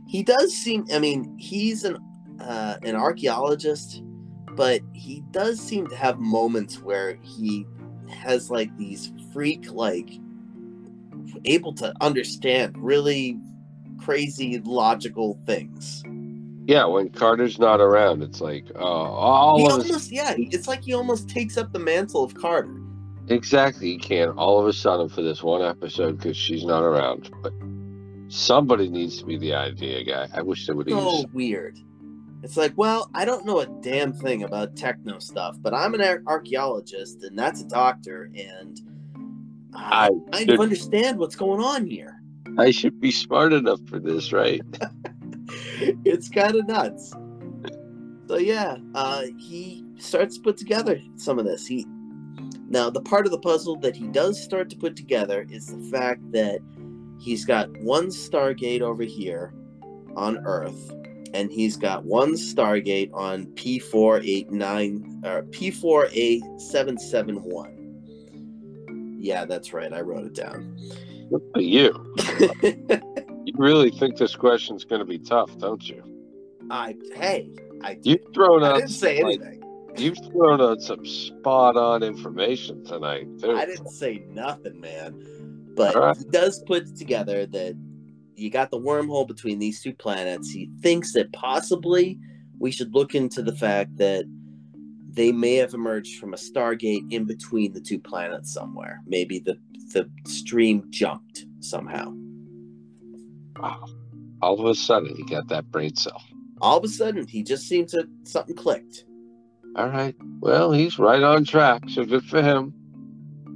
[0.08, 1.98] He does seem, I mean, he's an
[2.40, 4.04] uh, an archaeologist,
[4.52, 7.66] but he does seem to have moments where he
[8.10, 10.10] has like these freak, like,
[11.44, 13.38] able to understand really
[14.00, 16.04] crazy logical things.
[16.68, 20.86] Yeah, when Carter's not around, it's like, uh, all he of almost, yeah, it's like
[20.86, 22.82] he almost takes up the mantle of Carter.
[23.28, 27.30] Exactly, he can't all of a sudden for this one episode because she's not around.
[27.44, 27.52] But
[28.30, 30.30] somebody needs to be the idea guy.
[30.34, 31.34] I wish they would so used.
[31.34, 31.78] weird.
[32.42, 36.02] It's like, well, I don't know a damn thing about techno stuff, but I'm an
[36.02, 38.80] ar- archaeologist, and that's a doctor, and
[39.76, 42.22] I I kind of should- understand what's going on here.
[42.58, 44.62] I should be smart enough for this, right?
[46.06, 47.14] it's kind of nuts.
[48.28, 51.68] So yeah, uh, he starts to put together some of this.
[51.68, 51.86] He
[52.68, 55.82] now the part of the puzzle that he does start to put together is the
[55.92, 56.60] fact that
[57.20, 59.54] he's got one Stargate over here
[60.16, 60.92] on Earth,
[61.34, 66.98] and he's got one Stargate on P four eight nine or P four A seven
[66.98, 67.75] seven one.
[69.26, 69.92] Yeah, that's right.
[69.92, 70.78] I wrote it down.
[71.32, 72.16] Look at you.
[73.46, 76.04] You really think this question's going to be tough, don't you?
[76.72, 77.52] I hey,
[77.84, 78.76] I You've thrown I out.
[78.78, 79.62] didn't say like, anything.
[79.96, 83.52] You've thrown out some spot on information tonight, too.
[83.56, 85.74] I didn't say nothing, man.
[85.76, 86.18] But Alright.
[86.18, 87.76] he does put together that
[88.36, 90.50] you got the wormhole between these two planets.
[90.50, 92.18] He thinks that possibly
[92.58, 94.26] we should look into the fact that
[95.16, 99.02] they may have emerged from a Stargate in between the two planets somewhere.
[99.08, 99.58] Maybe the
[99.94, 102.14] the stream jumped somehow.
[103.58, 103.86] Wow.
[104.42, 106.22] All of a sudden, he got that brain cell.
[106.60, 109.06] All of a sudden, he just seemed to something clicked.
[109.76, 110.16] All right.
[110.40, 112.74] Well, he's right on track, so good for him.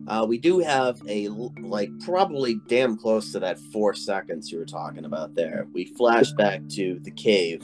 [0.07, 4.65] Uh, we do have a like probably damn close to that four seconds you were
[4.65, 5.67] talking about there.
[5.73, 7.61] We flash back to the cave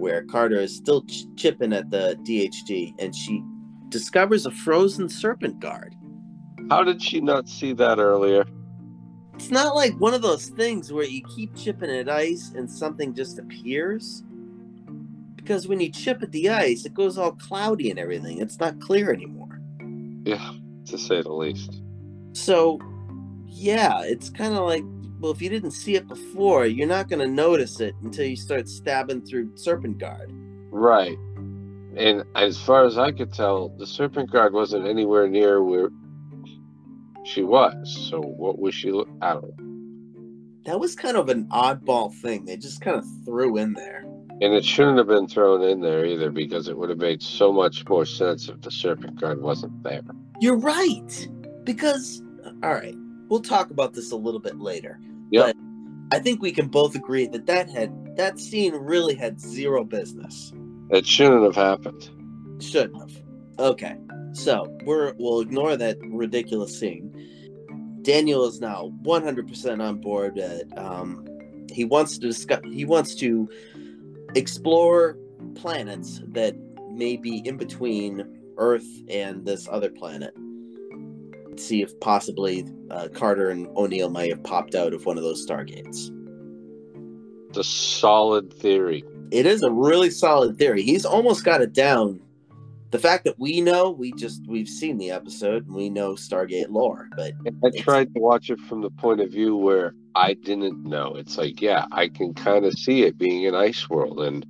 [0.00, 3.44] where Carter is still ch- chipping at the DHD, and she
[3.90, 5.94] discovers a frozen serpent guard.
[6.70, 8.44] How did she not see that earlier?
[9.34, 13.14] It's not like one of those things where you keep chipping at ice and something
[13.14, 14.22] just appears.
[15.34, 18.38] Because when you chip at the ice, it goes all cloudy and everything.
[18.40, 19.60] It's not clear anymore.
[20.24, 20.52] Yeah,
[20.86, 21.80] to say the least.
[22.32, 22.78] So,
[23.46, 24.84] yeah, it's kind of like
[25.20, 28.36] well, if you didn't see it before, you're not going to notice it until you
[28.36, 30.32] start stabbing through Serpent Guard.
[30.70, 31.18] Right.
[31.96, 35.90] And as far as I could tell, the Serpent Guard wasn't anywhere near where
[37.24, 38.08] she was.
[38.10, 38.88] So what was she?
[39.20, 39.66] I don't know.
[40.64, 42.44] That was kind of an oddball thing.
[42.44, 44.04] They just kind of threw in there.
[44.42, 47.52] And it shouldn't have been thrown in there either because it would have made so
[47.52, 50.02] much more sense if the Serpent Guard wasn't there.
[50.40, 51.28] You're right.
[51.64, 52.22] Because,
[52.62, 52.96] all right,
[53.28, 54.98] we'll talk about this a little bit later.
[55.30, 55.46] Yep.
[55.46, 55.56] But
[56.16, 60.52] I think we can both agree that that had that scene really had zero business.
[60.90, 62.10] It shouldn't have happened.
[62.60, 63.22] Shouldn't have.
[63.58, 63.96] Okay,
[64.32, 67.16] so we're we'll ignore that ridiculous scene.
[68.02, 70.34] Daniel is now 100% on board.
[70.36, 71.26] That um,
[71.70, 72.60] he wants to discuss.
[72.64, 73.48] He wants to
[74.34, 75.16] explore
[75.54, 76.56] planets that
[76.90, 80.34] may be in between Earth and this other planet
[81.56, 85.46] see if possibly uh, Carter and O'Neill might have popped out of one of those
[85.46, 86.10] stargates.
[87.48, 89.04] It's a solid theory.
[89.30, 90.82] It is a really solid theory.
[90.82, 92.20] He's almost got it down.
[92.90, 96.70] The fact that we know, we just we've seen the episode and we know Stargate
[96.70, 97.34] lore, but
[97.64, 101.14] I tried to watch it from the point of view where I didn't know.
[101.14, 104.44] It's like, yeah, I can kind of see it being an ice world, and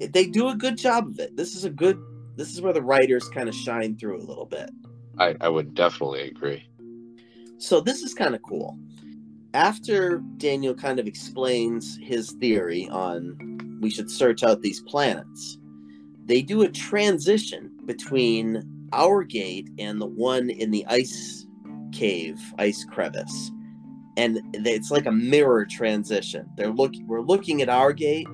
[0.00, 1.36] they do a good job of it.
[1.36, 2.00] This is a good.
[2.36, 4.70] This is where the writers kind of shine through a little bit.
[5.18, 6.66] I, I would definitely agree.
[7.58, 8.78] So this is kind of cool.
[9.54, 15.58] After Daniel kind of explains his theory on we should search out these planets,
[16.24, 21.46] they do a transition between our gate and the one in the ice
[21.92, 23.50] cave, ice crevice.
[24.16, 26.48] And it's like a mirror transition.
[26.56, 28.28] They're looking we're looking at our gate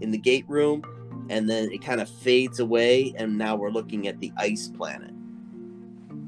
[0.00, 0.82] in the gate room
[1.30, 5.12] and then it kind of fades away and now we're looking at the ice planet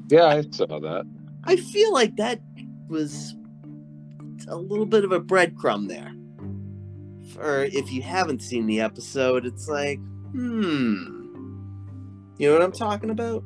[0.09, 1.05] yeah, I saw that.
[1.43, 2.41] I feel like that
[2.87, 3.35] was
[4.47, 6.13] a little bit of a breadcrumb there.
[7.33, 9.99] For if you haven't seen the episode, it's like,
[10.31, 11.15] hmm.
[12.37, 13.43] You know what I'm talking about?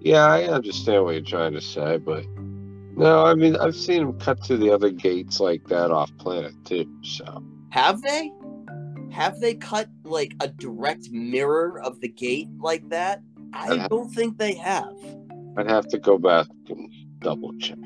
[0.00, 2.24] Yeah, I understand what you're trying to say, but
[2.96, 6.54] no, I mean I've seen them cut to the other gates like that off planet
[6.64, 6.90] too.
[7.02, 8.32] So have they?
[9.10, 13.22] Have they cut like a direct mirror of the gate like that?
[13.52, 14.94] I don't think they have.
[15.56, 17.78] I'd have to go back and double check.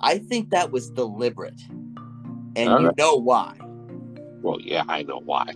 [0.00, 1.60] I think that was deliberate.
[2.56, 2.98] And All you right.
[2.98, 3.56] know why.
[4.42, 5.54] Well, yeah, I know why.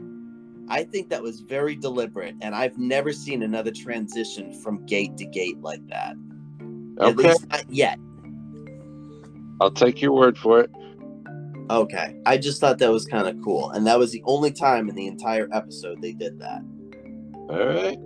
[0.69, 5.27] I think that was very deliberate, and I've never seen another transition from gate to
[5.27, 6.17] gate like that.
[6.99, 7.35] Okay.
[7.51, 7.99] not yet.
[9.61, 10.71] I'll take your word for it.
[11.71, 12.17] Okay.
[12.27, 13.71] I just thought that was kind of cool.
[13.71, 16.63] And that was the only time in the entire episode they did that.
[17.49, 17.99] All right.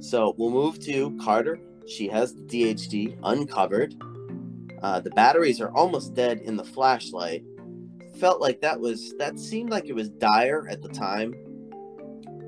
[0.00, 3.94] So we'll move to Carter she has the DHD uncovered.
[4.82, 7.42] Uh, the batteries are almost dead in the flashlight.
[8.18, 11.34] Felt like that was that seemed like it was dire at the time.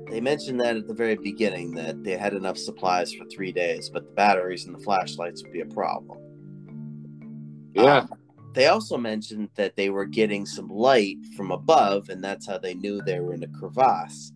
[0.09, 3.89] They mentioned that at the very beginning that they had enough supplies for three days,
[3.89, 6.19] but the batteries and the flashlights would be a problem.
[7.73, 7.83] Yeah.
[7.83, 8.07] Uh,
[8.53, 12.73] they also mentioned that they were getting some light from above, and that's how they
[12.73, 14.31] knew they were in a crevasse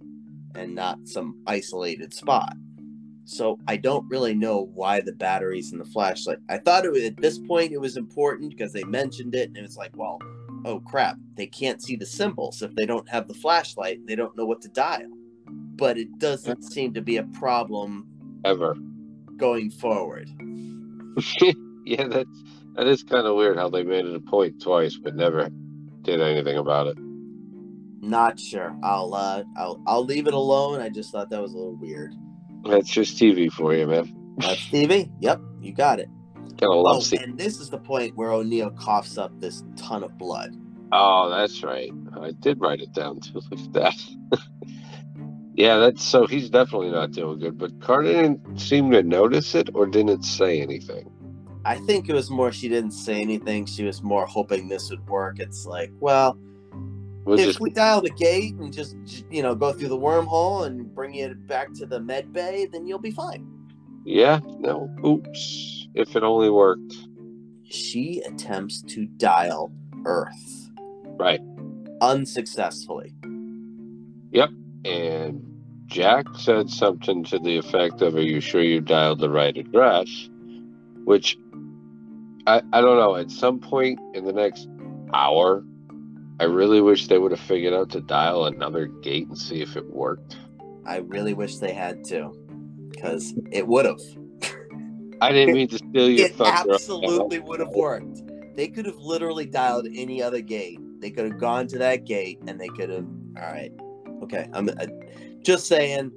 [0.56, 2.54] and not some isolated spot.
[3.26, 6.40] So I don't really know why the batteries and the flashlight.
[6.50, 9.58] I thought it was, at this point it was important because they mentioned it, and
[9.58, 10.20] it was like, well,
[10.66, 14.06] oh crap, they can't see the symbols if they don't have the flashlight.
[14.06, 15.10] They don't know what to dial.
[15.46, 18.08] But it doesn't seem to be a problem
[18.46, 18.76] ever
[19.38, 20.30] going forward.
[21.86, 22.44] yeah, that's
[22.76, 25.50] that is kind of weird how they made it a point twice, but never
[26.02, 26.98] did anything about it.
[28.02, 28.76] Not sure.
[28.84, 30.80] I'll uh, I'll I'll leave it alone.
[30.80, 32.16] I just thought that was a little weird.
[32.66, 34.36] That's just TV for you, man.
[34.38, 35.12] That's TV.
[35.20, 36.10] Yep, you got it.
[36.58, 40.18] Gotta love oh, and this is the point where O'Neill coughs up this ton of
[40.18, 40.56] blood.
[40.92, 41.92] Oh, that's right.
[42.20, 43.42] I did write it down too.
[43.50, 43.96] Look at that.
[45.56, 47.58] yeah, that's so he's definitely not doing good.
[47.58, 51.10] But Carter didn't seem to notice it or didn't say anything.
[51.64, 53.66] I think it was more she didn't say anything.
[53.66, 55.40] She was more hoping this would work.
[55.40, 56.38] It's like, well,
[57.24, 58.96] We'll if we dial the gate and just
[59.30, 62.88] you know go through the wormhole and bring you back to the med bay, then
[62.88, 63.48] you'll be fine.
[64.06, 64.40] Yeah.
[64.60, 64.90] No.
[65.06, 65.88] Oops.
[65.94, 66.96] If it only worked.
[67.64, 69.72] She attempts to dial
[70.06, 70.72] Earth.
[71.20, 71.40] Right.
[72.02, 73.14] Unsuccessfully.
[74.32, 74.50] Yep.
[74.86, 75.46] And
[75.86, 80.30] Jack said something to the effect of, Are you sure you dialed the right address?
[81.04, 81.38] Which
[82.48, 83.16] I, I don't know.
[83.16, 84.68] At some point in the next
[85.14, 85.64] hour,
[86.40, 89.76] I really wish they would have figured out to dial another gate and see if
[89.76, 90.38] it worked.
[90.86, 92.32] I really wish they had to,
[92.90, 94.00] because it would have.
[95.22, 96.74] I didn't mean to steal your It thunder.
[96.74, 98.24] absolutely would have worked.
[98.56, 100.80] They could have literally dialed any other gate.
[101.00, 103.06] They could have gone to that gate, and they could have.
[103.38, 103.72] All right,
[104.24, 104.50] okay.
[104.54, 104.88] I'm uh,
[105.44, 106.12] just saying.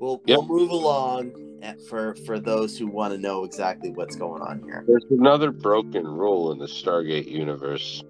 [0.00, 0.38] We'll Yep.
[0.38, 4.62] we'll move along at, for for those who want to know exactly what's going on
[4.62, 4.84] here.
[4.86, 8.02] There's another broken rule in the Stargate universe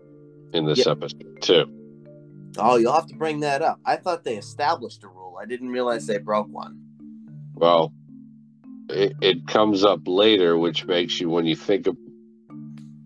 [0.52, 0.88] in this Yep.
[0.88, 1.64] episode, too.
[2.58, 3.78] Oh, you'll have to bring that up.
[3.84, 5.38] I thought they established a rule.
[5.40, 6.80] I didn't realize they broke one.
[7.54, 7.92] Well,
[8.88, 11.96] it, it comes up later, which makes you, when you think of,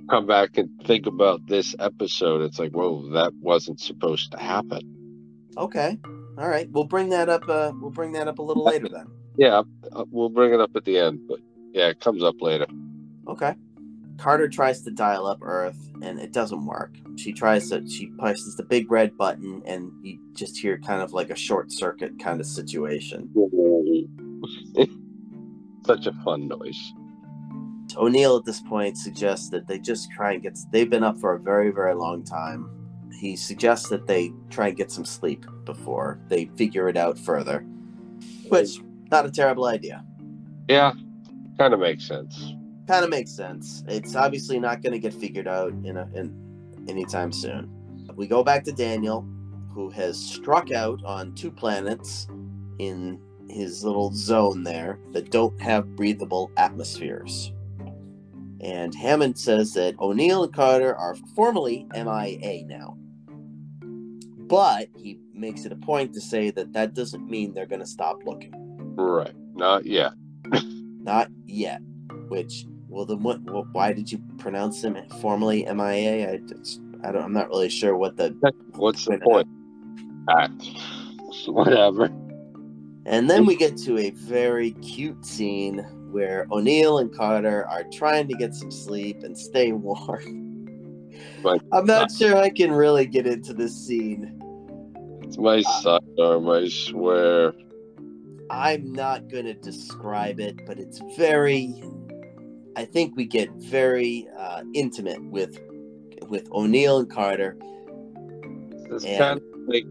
[0.09, 5.49] come back and think about this episode, it's like, whoa, that wasn't supposed to happen.
[5.57, 5.99] Okay.
[6.39, 6.71] All right.
[6.71, 7.49] We'll bring that up.
[7.49, 9.07] Uh, we'll bring that up a little later then.
[9.37, 9.63] Yeah,
[9.93, 11.39] uh, we'll bring it up at the end, but
[11.73, 12.67] yeah, it comes up later.
[13.27, 13.55] Okay.
[14.19, 16.97] Carter tries to dial up Earth and it doesn't work.
[17.17, 21.13] She tries to, she presses the big red button and you just hear kind of
[21.13, 23.31] like a short circuit kind of situation.
[25.87, 26.93] Such a fun noise.
[27.97, 31.35] O'Neill at this point suggests that they just try and get, they've been up for
[31.35, 32.69] a very, very long time.
[33.21, 37.61] He suggests that they try and get some sleep before they figure it out further,
[38.49, 40.05] which, not a terrible idea.
[40.69, 40.93] Yeah,
[41.59, 42.55] kind of makes sense.
[42.93, 43.83] Kind of makes sense.
[43.89, 47.71] It's obviously not going to get figured out in a, in anytime soon.
[48.17, 49.27] We go back to Daniel,
[49.73, 52.29] who has struck out on two planets
[52.79, 53.19] in
[53.49, 57.51] his little zone there that don't have breathable atmospheres.
[58.61, 62.99] And Hammond says that O'Neill and Carter are formally MIA now.
[63.81, 67.87] But he makes it a point to say that that doesn't mean they're going to
[67.87, 68.53] stop looking.
[68.97, 69.33] Right.
[69.55, 70.13] Not yet.
[70.63, 71.81] Not yet.
[72.29, 73.43] Which, well, then what?
[73.43, 76.31] Well, why did you pronounce them formally MIA?
[76.31, 76.41] I,
[77.03, 77.25] I don't.
[77.25, 78.37] I'm not really sure what the.
[78.75, 79.49] What's the point?
[80.29, 80.49] Ah,
[81.47, 82.11] whatever.
[83.07, 85.79] And then we get to a very cute scene
[86.13, 90.69] where O'Neill and Carter are trying to get some sleep and stay warm.
[91.73, 94.39] I'm not sure I can really get into this scene.
[95.23, 97.55] It's my sidearm, I swear.
[98.51, 101.83] I'm not going to describe it, but it's very.
[102.77, 105.59] I think we get very uh, intimate with
[106.29, 107.57] with O'Neill and Carter.
[108.91, 109.85] It's And- kind of like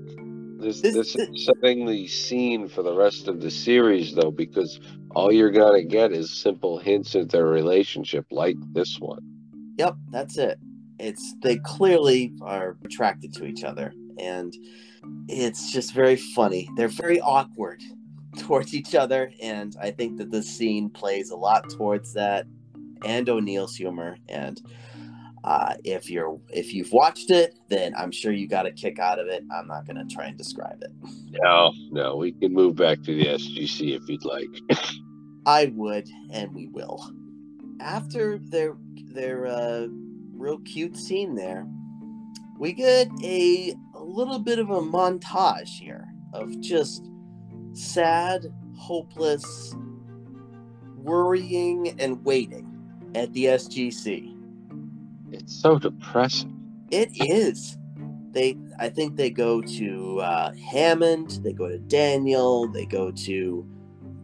[0.60, 4.80] this, This- this, is setting the scene for the rest of the series, though, because
[5.16, 9.20] all you're gonna get is simple hints at their relationship, like this one.
[9.78, 10.60] Yep, that's it.
[11.00, 14.54] It's they clearly are attracted to each other, and
[15.28, 16.70] it's just very funny.
[16.78, 17.82] They're very awkward
[18.40, 22.46] towards each other, and I think that this scene plays a lot towards that
[23.04, 24.18] and O'Neill's humor.
[24.30, 24.62] And
[25.44, 29.20] uh, if you're if you've watched it, then I'm sure you got a kick out
[29.20, 29.44] of it.
[29.52, 30.92] I'm not going to try and describe it.
[31.32, 34.50] No, no, we can move back to the SGC if you'd like.
[35.46, 37.12] I would, and we will.
[37.80, 38.76] After their
[39.14, 39.88] their uh,
[40.34, 41.66] real cute scene there,
[42.60, 47.10] we get a, a little bit of a montage here of just
[47.74, 48.46] sad,
[48.78, 49.76] hopeless,
[50.98, 52.71] worrying, and waiting
[53.16, 54.36] at the SGC.
[55.32, 56.58] it's so depressing.
[56.92, 57.78] It is.
[58.32, 61.40] They, I think they go to uh, Hammond.
[61.44, 62.68] They go to Daniel.
[62.68, 63.66] They go to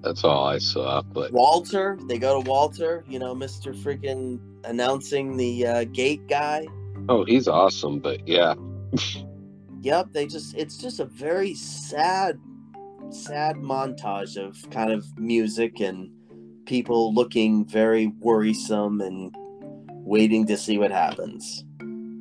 [0.02, 1.02] That's all I saw.
[1.02, 1.98] But Walter.
[2.08, 3.04] They go to Walter.
[3.10, 6.68] You know, Mister freaking announcing the uh, gate guy.
[7.10, 8.00] oh, he's awesome.
[8.00, 8.56] But yeah,
[9.82, 10.08] Yep.
[10.14, 10.56] They just.
[10.56, 12.40] It's just a very sad,
[13.10, 16.10] sad montage of kind of music and
[16.68, 19.34] people looking very worrisome and
[19.90, 21.66] waiting to see what happens.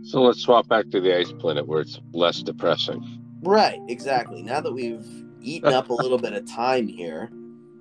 [0.02, 3.02] so let's swap back to the ice planet where it's less depressing.
[3.42, 3.78] Right.
[3.88, 4.42] Exactly.
[4.42, 5.06] Now that we've
[5.42, 7.30] eaten up a little bit of time here.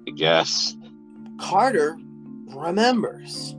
[0.08, 0.76] I guess.
[1.40, 1.98] Carter
[2.48, 3.56] remembers.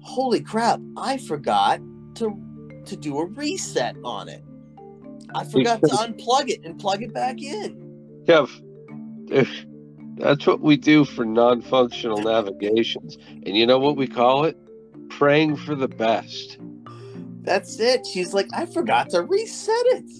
[0.00, 1.80] Holy crap, I forgot
[2.14, 2.42] to
[2.86, 4.42] to do a reset on it.
[5.34, 8.24] I forgot to unplug it and plug it back in.
[8.26, 8.48] Kev,
[10.18, 13.16] that's what we do for non-functional navigations.
[13.46, 14.56] And you know what we call it?
[15.10, 16.58] Praying for the best.
[17.42, 18.06] That's it.
[18.06, 20.10] She's like, I forgot to reset it.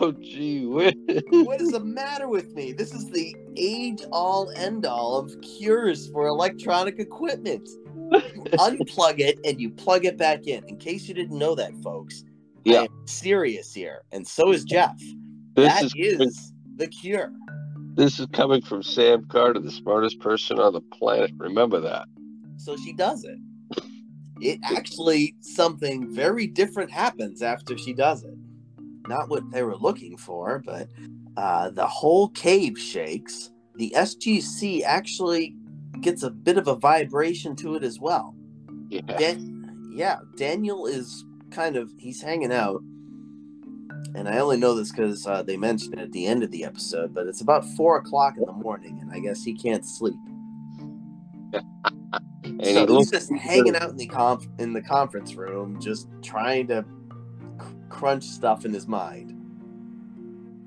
[0.00, 0.94] Oh, gee whiz.
[1.28, 2.72] What is the matter with me?
[2.72, 7.68] This is the age all end all of cures for electronic equipment.
[8.12, 10.64] Unplug it and you plug it back in.
[10.68, 12.24] In case you didn't know that, folks,
[12.64, 12.86] Yeah.
[13.04, 14.98] serious here, and so is Geoff.
[15.54, 17.30] This That is is the cure.
[17.96, 21.30] This is coming from Sam Carter, the smartest person on the planet.
[21.36, 22.06] Remember that.
[22.56, 23.38] So she does it.
[24.40, 28.34] It actually something very different happens after she does it.
[29.06, 30.88] Not what they were looking for, but
[31.36, 33.50] uh, the whole cave shakes.
[33.76, 35.54] The SGC actually
[36.00, 38.34] gets a bit of a vibration to it as well.
[38.88, 39.02] Yeah.
[39.16, 42.80] Dan- yeah, Daniel is kind of he's hanging out,
[44.14, 46.64] and I only know this because uh, they mentioned it at the end of the
[46.64, 47.14] episode.
[47.14, 50.14] But it's about four o'clock in the morning, and I guess he can't sleep.
[52.44, 56.08] and so he he's just hanging out in the conf- in the conference room, just
[56.22, 56.84] trying to
[57.58, 59.30] cr- crunch stuff in his mind.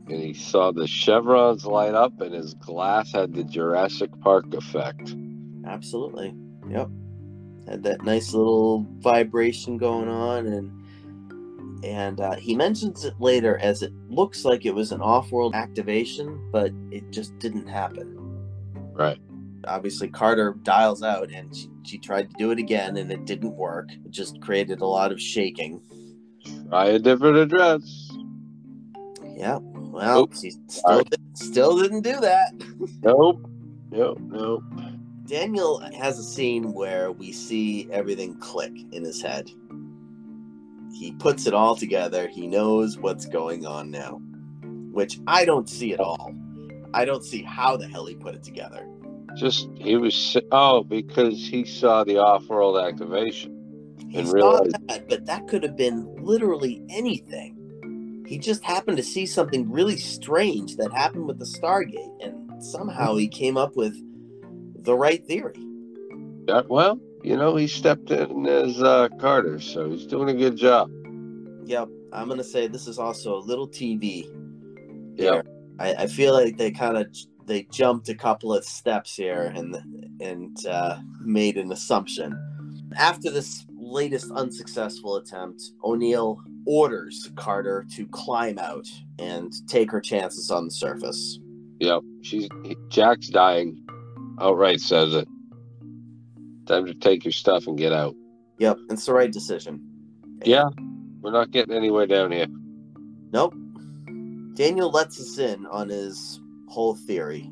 [0.09, 5.15] and he saw the chevrons light up, and his glass had the Jurassic Park effect.
[5.65, 6.33] Absolutely.
[6.69, 6.89] Yep.
[7.67, 10.71] Had that nice little vibration going on and
[11.83, 16.49] and uh, he mentions it later as it looks like it was an off-world activation,
[16.51, 18.15] but it just didn't happen.
[18.93, 19.19] Right.
[19.67, 23.55] Obviously, Carter dials out, and she, she tried to do it again, and it didn't
[23.55, 23.89] work.
[23.91, 25.81] It just created a lot of shaking.
[26.69, 28.11] Try a different address.
[29.35, 29.59] Yeah.
[29.61, 30.41] Well, Oops.
[30.41, 32.53] she still did, still didn't do that.
[33.01, 33.49] Nope.
[33.91, 34.19] Nope.
[34.21, 34.63] Nope.
[35.25, 39.49] Daniel has a scene where we see everything click in his head.
[40.97, 42.27] He puts it all together.
[42.27, 44.19] He knows what's going on now,
[44.91, 46.33] which I don't see at all.
[46.93, 48.87] I don't see how the hell he put it together.
[49.35, 53.53] Just he was oh because he saw the off-world activation.
[54.09, 58.23] He And saw realized- that, but that could have been literally anything.
[58.25, 63.09] He just happened to see something really strange that happened with the Stargate, and somehow
[63.09, 63.19] mm-hmm.
[63.19, 63.95] he came up with
[64.83, 65.63] the right theory.
[66.47, 70.55] Yeah, well, you know, he stepped in as uh, Carter, so he's doing a good
[70.55, 70.89] job.
[71.65, 74.23] Yep, I'm gonna say this is also a little TV.
[75.15, 75.41] Yeah.
[75.77, 77.13] I, I feel like they kind of
[77.45, 79.75] they jumped a couple of steps here and
[80.21, 82.31] and uh, made an assumption.
[82.95, 88.87] After this latest unsuccessful attempt, O'Neill orders Carter to climb out
[89.19, 91.39] and take her chances on the surface.
[91.81, 92.47] Yep, she's
[92.87, 93.83] Jack's dying.
[94.39, 95.27] Outright says it.
[96.67, 98.13] Time to take your stuff and get out.
[98.59, 99.81] Yep, it's the right decision.
[100.43, 100.69] Yeah,
[101.21, 102.47] we're not getting anywhere down here.
[103.31, 103.55] Nope.
[104.55, 107.49] Daniel lets us in on his whole theory.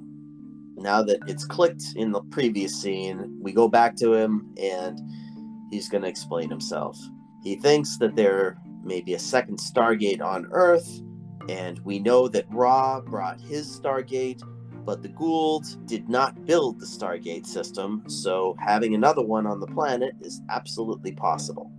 [0.76, 5.00] Now that it's clicked in the previous scene, we go back to him and
[5.72, 6.98] he's going to explain himself.
[7.44, 11.02] He thinks that there may be a second Stargate on Earth,
[11.48, 14.42] and we know that Ra brought his Stargate,
[14.86, 19.68] but the Goa'uld did not build the Stargate system, so having another one on the
[19.68, 21.72] planet is absolutely possible.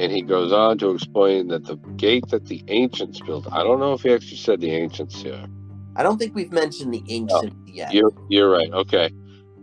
[0.00, 3.46] And he goes on to explain that the gate that the ancients built.
[3.52, 5.44] I don't know if he actually said the ancients here.
[5.96, 8.72] I don't think we've mentioned the ancient yet, You're you're right.
[8.72, 9.10] Okay.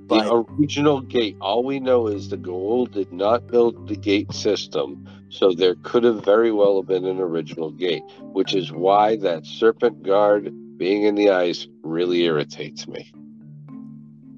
[0.07, 1.37] but the original gate.
[1.39, 6.03] All we know is the Goa'uld did not build the gate system, so there could
[6.03, 11.03] have very well have been an original gate, which is why that serpent guard being
[11.03, 13.11] in the ice really irritates me.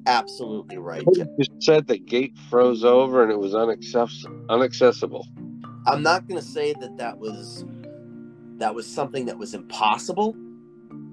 [0.05, 1.03] absolutely right.
[1.15, 5.23] You said the gate froze over and it was unaccess- unaccessible.
[5.85, 7.65] I'm not going to say that that was
[8.57, 10.33] that was something that was impossible,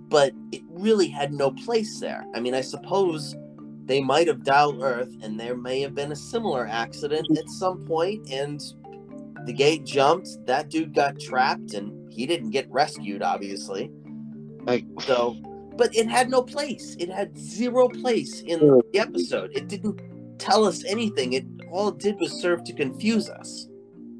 [0.08, 2.24] but it really had no place there.
[2.34, 3.36] I mean, I suppose
[3.84, 7.84] they might have dialed Earth, and there may have been a similar accident at some
[7.84, 8.62] point, and
[9.44, 10.28] the gate jumped.
[10.46, 13.90] That dude got trapped, and he didn't get rescued, obviously.
[14.62, 15.36] Like, So,
[15.76, 16.96] but it had no place.
[16.98, 18.78] It had zero place in hmm.
[18.92, 19.50] the episode.
[19.54, 20.00] It didn't
[20.38, 21.32] tell us anything.
[21.32, 23.66] It all it did was serve to confuse us.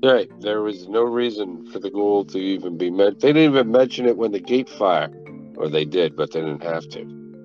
[0.02, 3.20] right, there was no reason for the Goa'uld to even be meant.
[3.20, 5.11] They didn't even mention it when the gate fire,
[5.57, 7.00] or they did, but they didn't have to.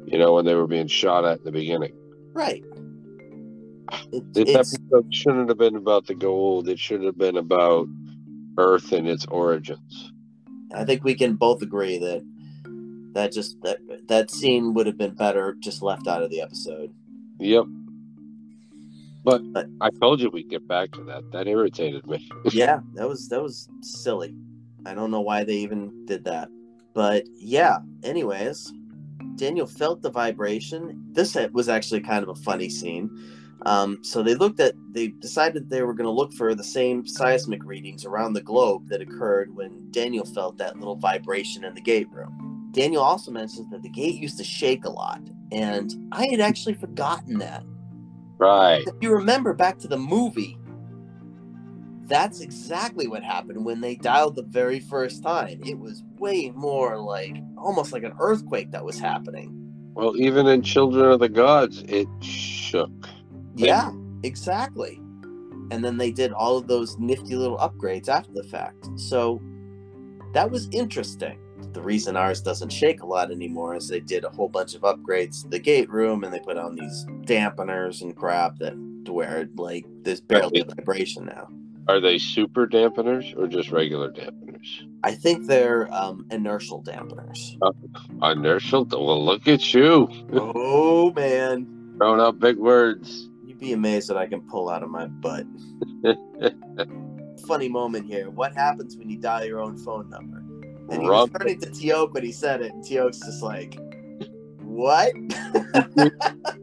[0.06, 1.94] You know, when they were being shot at in the beginning.
[2.34, 2.64] Right.
[4.12, 6.68] It, This episode shouldn't have been about the Goa'uld.
[6.68, 7.88] It should have been about
[8.58, 10.12] Earth and its origins.
[10.74, 12.24] I think we can both agree that
[13.14, 16.94] that just that that scene would have been better just left out of the episode.
[17.40, 17.66] Yep.
[19.24, 19.42] But
[19.82, 21.32] I told you we'd get back to that.
[21.32, 22.30] That irritated me.
[22.52, 24.36] yeah, that was that was silly.
[24.86, 26.50] I don't know why they even did that.
[26.94, 28.72] But yeah, anyways,
[29.36, 31.04] Daniel felt the vibration.
[31.12, 33.10] This was actually kind of a funny scene.
[33.66, 37.06] Um, so they looked at, they decided they were going to look for the same
[37.06, 41.82] seismic readings around the globe that occurred when Daniel felt that little vibration in the
[41.82, 42.49] gate room.
[42.72, 46.76] Daniel also mentions that the gate used to shake a lot, and I had actually
[46.76, 47.64] forgotten that.
[48.38, 48.84] Right.
[48.86, 50.58] If you remember back to the movie,
[52.10, 55.62] that's exactly what happened when they dialed the very first time.
[55.66, 59.56] It was way more like almost like an earthquake that was happening.
[59.94, 62.92] Well, even in Children of the Gods, it shook.
[63.56, 63.92] Yeah,
[64.24, 64.96] exactly.
[65.72, 68.88] And then they did all of those nifty little upgrades after the fact.
[68.96, 69.42] So
[70.34, 71.38] that was interesting.
[71.80, 74.82] The reason ours doesn't shake a lot anymore is they did a whole bunch of
[74.82, 78.74] upgrades to the gate room and they put on these dampeners and crap that
[79.06, 81.48] to where like there's barely vibration now.
[81.88, 84.90] Are they super dampeners or just regular dampeners?
[85.06, 87.58] I think they're um, inertial dampeners.
[88.22, 88.84] Inertial?
[88.84, 90.10] Well, look at you.
[90.34, 93.30] oh man, Throwing out big words.
[93.46, 95.46] you'd be amazed that I can pull out of my butt.
[97.48, 98.30] Funny moment here.
[98.30, 100.39] What happens when you dial your own phone number?
[100.92, 103.78] And he was turning to Teal'c when he said it, and Teal'c's just like,
[104.64, 105.14] "What?"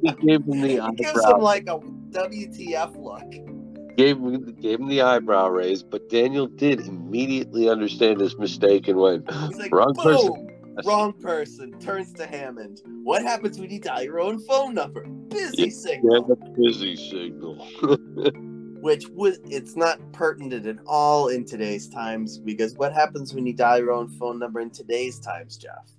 [0.03, 3.97] He gave him the he gives him like a WTF look.
[3.97, 8.99] Gave him, gave him the eyebrow raise, but Daniel did immediately understand his mistake and
[8.99, 9.27] went,
[9.59, 10.51] like, Wrong "Boom!" person.
[10.85, 11.79] Wrong person.
[11.81, 12.83] Turns to Hammond.
[13.05, 15.05] What happens when you dial your own phone number?
[15.29, 16.25] Busy Yeah, signal.
[16.25, 17.67] the busy signal.
[18.81, 23.53] which was it's not pertinent at all in today's times because what happens when you
[23.55, 25.91] dial your own phone number in today's times, Geoff?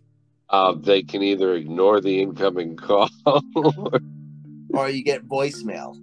[0.50, 3.10] uh, they can either ignore the incoming call.
[3.26, 4.00] or,
[4.74, 5.96] Or you get voicemail.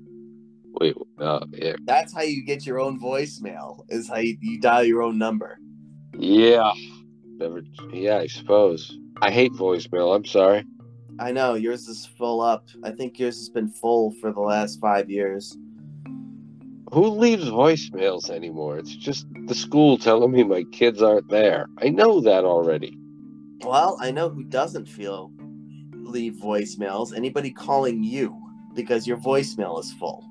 [0.80, 3.84] wait, uh, yeah, That's how you get your own voicemail.
[3.88, 5.58] Is how you, you dial your own number.
[6.18, 6.72] yeah,
[7.38, 7.62] never.
[7.92, 8.98] Yeah, I suppose.
[9.22, 10.14] I hate voicemail.
[10.14, 10.64] I'm sorry.
[11.20, 12.66] I know yours is full up.
[12.82, 15.56] I think yours has been full for the last five years.
[16.94, 18.78] Who leaves voicemails anymore?
[18.78, 21.66] It's just the school telling me my kids aren't there.
[21.82, 22.96] I know that already.
[23.64, 25.32] Well, I know who doesn't feel
[25.92, 27.12] leave voicemails.
[27.12, 28.40] Anybody calling you
[28.76, 30.24] because your voicemail is full.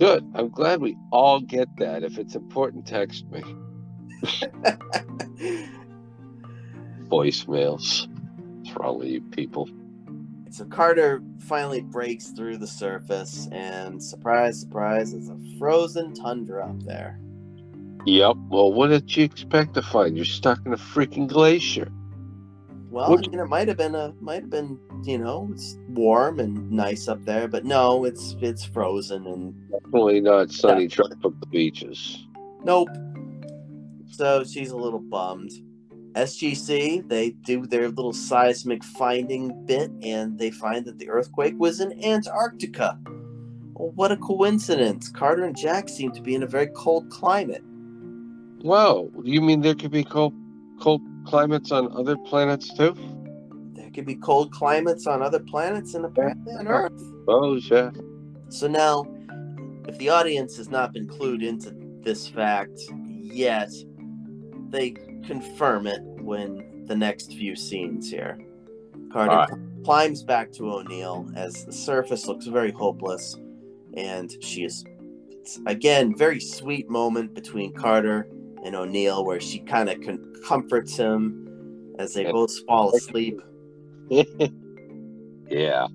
[0.00, 0.24] Good.
[0.34, 2.02] I'm glad we all get that.
[2.02, 3.42] If it's important, text me.
[7.10, 8.08] Voicemails.
[8.74, 9.68] Wrong with you people?
[10.50, 16.80] So Carter finally breaks through the surface, and surprise, surprise, it's a frozen tundra up
[16.84, 17.20] there.
[18.06, 18.36] Yep.
[18.48, 20.16] Well, what did you expect to find?
[20.16, 21.88] You're stuck in a freaking glacier.
[22.90, 25.76] Well, What- I mean, it might have been a, might have been, you know, it's
[25.88, 30.88] warm and nice up there, but no, it's it's frozen and Definitely not sunny Yeah.
[30.88, 32.24] tropical beaches.
[32.64, 32.88] nope.
[34.12, 35.50] So she's a little bummed.
[36.16, 41.80] SGC, they do their little seismic finding bit, and they find that the earthquake was
[41.80, 42.98] in Antarctica.
[43.74, 45.10] Well, what a coincidence!
[45.10, 47.62] Carter and Jack seem to be in a very cold climate.
[48.62, 49.12] Whoa.
[49.22, 50.32] You mean there could be cold,
[50.80, 52.94] cold climates on other planets too?
[53.74, 57.00] There could be cold climates on other planets and apparently on Earth.
[57.28, 57.90] Oh, yeah.
[58.48, 59.04] So now,
[59.86, 62.80] if the audience has not been clued into this fact
[63.20, 63.70] yet,
[64.70, 64.94] they
[65.26, 68.38] confirm it when the next few scenes here.
[69.12, 69.84] Carter Alright.
[69.84, 73.36] climbs back to O'Neill as the surface looks very hopeless,
[73.94, 74.84] and she is
[75.28, 78.28] it's, again very sweet moment between Carter
[78.64, 83.40] and O'Neill where she kind of con- comforts him as they both fall asleep.
[85.48, 85.86] yeah.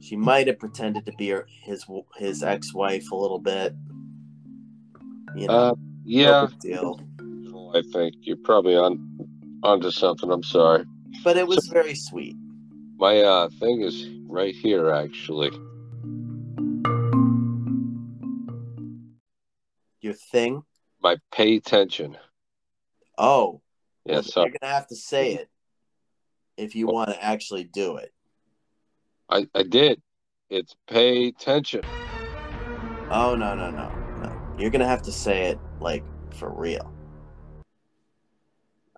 [0.00, 3.74] She might have pretended to be her, his his ex-wife a little bit.
[5.36, 6.30] You know, Uh, yeah.
[6.30, 7.00] no deal.
[7.74, 9.00] I think you're probably on
[9.62, 10.30] onto something.
[10.30, 10.84] I'm sorry.
[11.24, 12.36] But it was very sweet.
[12.98, 15.50] My uh thing is right here actually.
[20.00, 20.62] Your thing.
[21.02, 22.18] My pay attention.
[23.16, 23.60] Oh,
[24.04, 25.48] Yeah, well, so you're gonna have to say it
[26.56, 28.12] if you want to actually do it.
[29.30, 30.02] I, I did.
[30.50, 31.82] It's pay attention.
[33.10, 33.88] Oh no no no
[34.22, 34.54] no!
[34.58, 36.04] You're gonna have to say it like
[36.34, 36.91] for real.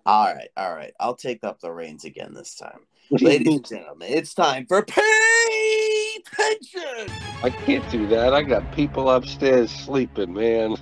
[0.06, 0.92] All right, all right.
[1.00, 2.80] I'll take up the reins again this time,
[3.10, 4.08] ladies and gentlemen.
[4.10, 7.14] It's time for pay attention.
[7.42, 8.34] I can't do that.
[8.34, 10.76] I got people upstairs sleeping, man.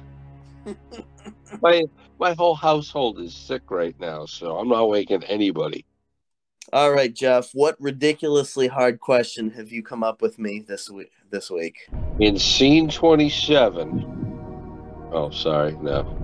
[1.62, 1.85] my
[2.18, 5.85] my whole household is sick right now, so I'm not waking anybody.
[6.73, 7.51] All right, Geoff.
[7.55, 11.12] What ridiculously hard question have you come up with me this week?
[11.31, 11.77] This week.
[12.18, 15.11] In scene 27.
[15.12, 16.18] Oh, sorry, no.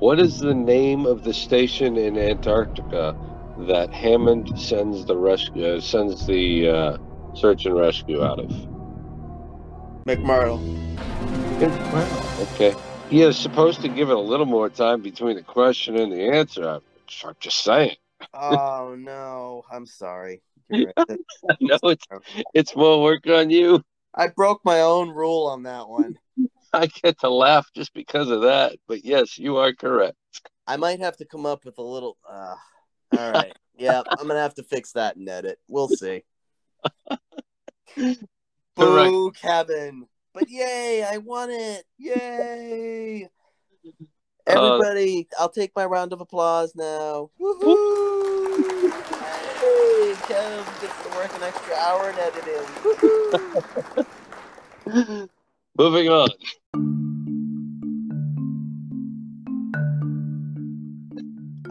[0.00, 3.14] What is the name of the station in Antarctica
[3.68, 6.98] that Hammond sends the rescue uh, sends the uh,
[7.34, 8.48] search and rescue out of?
[10.06, 10.58] McMurdo.
[12.40, 12.74] Okay.
[13.10, 16.30] He is supposed to give it a little more time between the question and the
[16.30, 16.66] answer.
[16.66, 16.80] I'm
[17.22, 17.96] I'm just saying.
[18.32, 20.40] Oh no, I'm sorry.
[20.70, 20.94] Right.
[21.60, 22.06] no, it's
[22.54, 23.84] it's more work on you.
[24.14, 26.16] I broke my own rule on that one.
[26.72, 28.76] I get to laugh just because of that.
[28.86, 30.16] But yes, you are correct.
[30.66, 32.16] I might have to come up with a little.
[32.28, 32.54] Uh,
[33.12, 33.56] all right.
[33.76, 35.58] yeah, I'm gonna have to fix that and edit.
[35.68, 36.22] We'll see.
[38.76, 40.06] Boo, Kevin.
[40.32, 41.84] But yay, I won it.
[41.98, 43.24] Yay.
[43.24, 43.28] Uh,
[44.46, 47.30] Everybody, I'll take my round of applause now.
[47.40, 48.92] Woohoo!
[49.20, 52.18] Hey, Kevin gets to work an extra hour in
[54.86, 55.28] editing.
[55.80, 56.28] Moving on.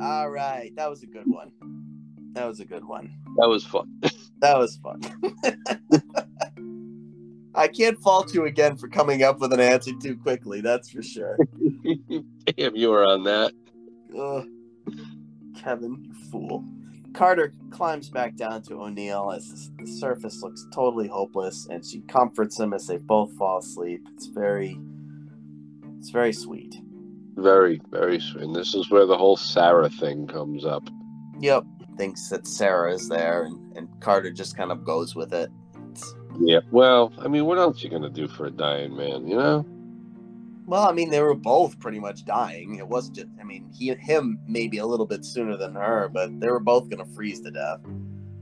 [0.02, 1.52] All right, that was a good one.
[2.34, 3.14] That was a good one.
[3.38, 4.02] That was fun.
[4.40, 5.02] That was fun.
[7.54, 10.62] I can't fault you again for coming up with an answer too quickly.
[10.62, 11.38] That's for sure.
[12.58, 13.52] Damn, you were on that.
[15.62, 16.66] Kevin, you fool.
[17.20, 22.58] Carter climbs back down to O'Neill as the surface looks totally hopeless, and she comforts
[22.58, 24.08] him as they both fall asleep.
[24.14, 24.80] It's very,
[25.98, 26.74] it's very sweet.
[27.36, 28.46] Very, very sweet.
[28.46, 30.90] And this is where the whole Sarah thing comes up.
[31.42, 31.66] Yep,
[31.98, 35.50] thinks that Sarah is there, and, and Carter just kind of goes with it.
[35.92, 36.62] It's, Yeah.
[36.72, 39.28] Well, I mean, what else you gonna do for a dying man?
[39.28, 39.66] You know?
[40.70, 42.76] Well, I mean, they were both pretty much dying.
[42.76, 46.40] It wasn't just, I mean, he him maybe a little bit sooner than her, but
[46.40, 47.80] they were both gonna freeze to death.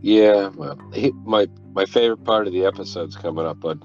[0.02, 0.50] Yeah.
[0.50, 3.78] Well, he, my my favorite part of the episode's coming up, but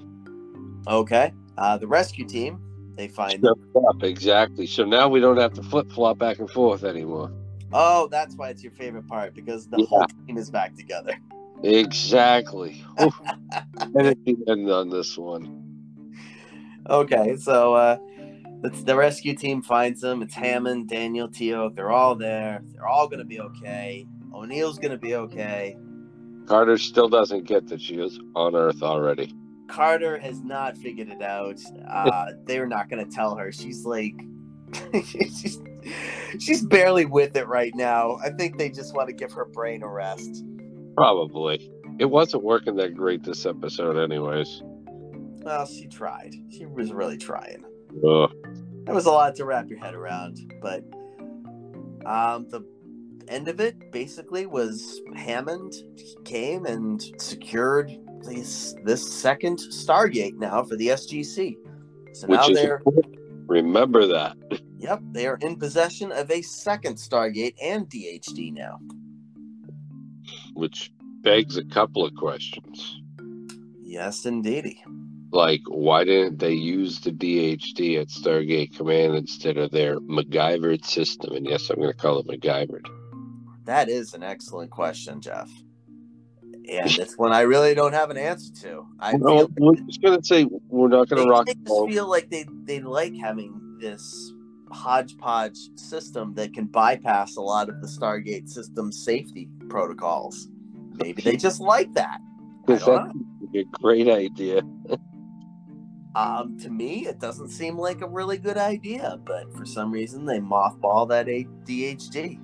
[0.87, 2.59] Okay, uh, the rescue team
[2.97, 3.55] they find them.
[3.87, 4.67] up exactly.
[4.67, 7.31] So now we don't have to flip flop back and forth anymore.
[7.71, 9.85] Oh, that's why it's your favorite part because the Yeah.
[9.87, 11.13] whole team is back together.
[11.63, 12.83] Exactly.
[13.95, 14.15] And
[14.47, 15.63] end on this one.
[16.89, 17.97] Okay, so uh,
[18.63, 20.21] it's the rescue team finds them.
[20.21, 21.75] It's Hammond, Daniel, Teal'c.
[21.75, 22.61] They're all there.
[22.73, 24.07] They're all gonna be okay.
[24.33, 25.77] O'Neill's gonna be okay.
[26.45, 29.33] Carter still doesn't get that she is on Earth already.
[29.67, 31.59] Carter has not figured it out.
[31.87, 33.51] Uh, they're not gonna tell her.
[33.51, 34.13] She's like,
[35.05, 35.61] she's
[36.39, 38.17] she's barely with it right now.
[38.23, 40.43] I think they just want to give her brain a rest.
[40.95, 41.71] Probably.
[41.99, 44.61] It wasn't working that great this episode, anyways.
[45.43, 46.33] Well, she tried.
[46.49, 47.63] She was really trying.
[48.07, 48.31] Ugh.
[48.85, 50.83] That was a lot to wrap your head around, but
[52.05, 52.65] um, the
[53.27, 55.73] end of it basically was Hammond
[56.25, 61.55] came and secured this this second Stargate now for the SGC.
[62.13, 63.15] So Which now is they're important.
[63.47, 64.37] remember that.
[64.77, 68.79] yep they are in possession of a second Stargate and DHD now.
[70.53, 73.01] Which begs a couple of questions.
[73.81, 74.83] Yes, indeedy.
[75.33, 81.35] Like, why didn't they use the DHD at Stargate Command instead of their MacGyvered system?
[81.35, 82.85] And yes, I'm going to call it MacGyvered.
[83.65, 85.49] That is an excellent question, Geoff.
[86.69, 88.85] And it's one I really don't have an answer to.
[88.99, 91.65] I No, feel we're just going to say we're not going to rock they the
[91.65, 94.33] just feel like they they like having this
[94.71, 100.47] hodgepodge system that can bypass a lot of the Stargate system safety protocols.
[100.91, 102.19] Maybe they just like that.
[102.67, 103.11] I that
[103.55, 104.61] a great idea.
[106.15, 110.25] Um, to me, it doesn't seem like a really good idea, but for some reason
[110.25, 112.39] they mothball that a DHD.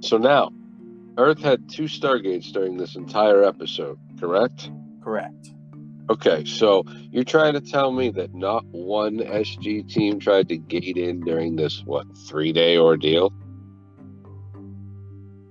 [0.00, 0.50] So now,
[1.18, 4.70] Earth had two Stargates during this entire episode, correct?
[5.02, 5.52] Correct.
[6.08, 10.96] Okay, so you're trying to tell me that not one SG team tried to gate
[10.96, 13.32] in during this, what, three day ordeal?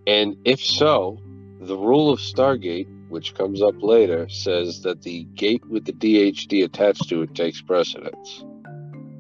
[0.08, 1.20] And if so,
[1.60, 6.64] the rule of Stargate, which comes up later, says that the gate with the DHD
[6.64, 8.44] attached to it takes precedence.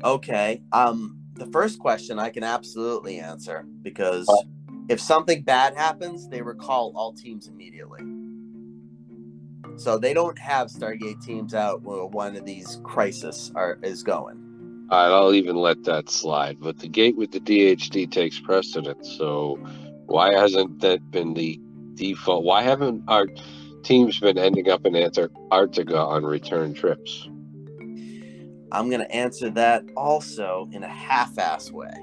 [0.03, 0.61] Okay.
[0.71, 4.27] Um, the first question I can absolutely answer because
[4.88, 8.01] if something bad happens, they recall all teams immediately.
[9.77, 14.41] So they don't have Stargate teams out where one of these crisis are is going.
[14.89, 16.57] All right, I'll even let that slide.
[16.59, 19.15] But the gate with the DHD takes precedence.
[19.17, 19.57] So
[20.05, 21.59] why hasn't that been the
[21.95, 22.43] default?
[22.43, 23.27] Why haven't our
[23.86, 27.29] teams been ending up in Antarctica on return trips?
[28.71, 31.93] I'm gonna answer that also in a half-ass way.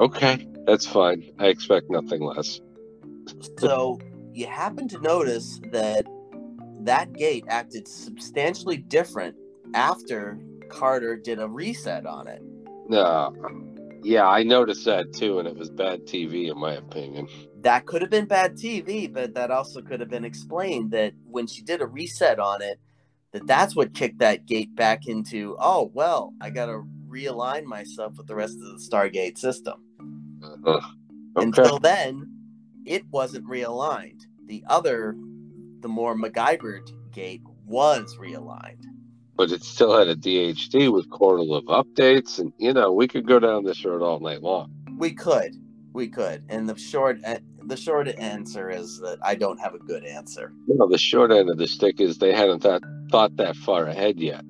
[0.00, 1.30] Okay, that's fine.
[1.38, 2.60] I expect nothing less.
[3.58, 4.00] So
[4.32, 6.06] you happen to notice that
[6.80, 9.36] that gate acted substantially different
[9.74, 12.42] after Carter did a reset on it.
[12.92, 13.30] Uh,
[14.02, 17.28] yeah, I noticed that too, and it was bad TV in my opinion.
[17.66, 21.48] That could have been bad TV, but that also could have been explained that when
[21.48, 22.78] she did a reset on it,
[23.32, 28.18] that that's what kicked that gate back into, oh, well, I got to realign myself
[28.18, 29.82] with the rest of the Stargate system.
[30.64, 30.86] Uh, okay.
[31.34, 32.30] Until then,
[32.84, 34.20] it wasn't realigned.
[34.44, 35.16] The other,
[35.80, 38.84] the more MacGyvered gate was realigned.
[39.34, 43.40] But it still had a DHD with correlative updates, and you know we could go
[43.40, 44.72] down this road all night long.
[44.96, 45.56] We could,
[45.92, 47.18] we could, and the short,
[47.66, 50.52] the short answer is that I don't have a good answer.
[50.68, 54.18] No, the short end of the stick is they hadn't thought thought that far ahead
[54.20, 54.44] yet.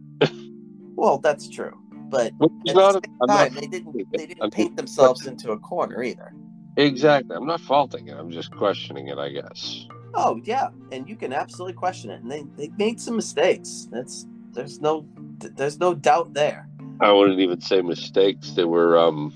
[0.96, 1.72] Well, that's true,
[2.10, 2.32] but
[2.68, 6.02] at the same I'm time, they didn't they didn't I'm paint themselves into a corner
[6.02, 6.32] either.
[6.76, 7.36] exactly.
[7.36, 8.16] I'm not faulting it.
[8.16, 9.18] I'm just questioning it.
[9.18, 9.86] I guess.
[10.14, 13.88] Oh yeah, and you can absolutely question it, and they they made some mistakes.
[13.90, 15.06] That's there's no
[15.38, 16.68] there's no doubt there.
[17.00, 18.52] I wouldn't even say mistakes.
[18.52, 19.34] They were um,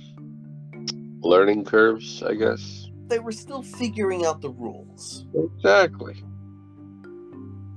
[1.21, 2.89] learning curves, I guess.
[3.11, 5.27] They were still figuring out the rules.
[5.35, 6.23] Exactly.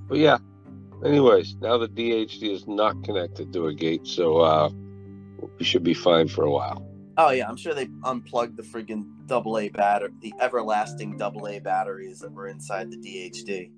[0.07, 0.38] But yeah.
[1.03, 4.69] Anyways, now the DHD is not connected to a gate, so uh,
[5.59, 6.88] we should be fine for a while.
[7.17, 11.59] Oh yeah, I'm sure they unplugged the friggin' double A batter, the everlasting double A
[11.59, 13.71] batteries that were inside the DHD.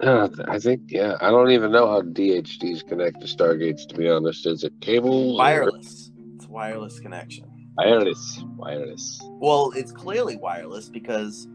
[0.00, 4.08] Uh, I think, yeah, I don't even know how DHDs connect to Stargates, to be
[4.08, 4.46] honest.
[4.46, 5.34] Is it cable?
[5.34, 6.10] or- Wireless.
[6.36, 7.44] It's wireless connection.
[7.76, 8.44] Wireless.
[8.56, 9.20] Wireless.
[9.40, 11.48] Well, it's clearly wireless because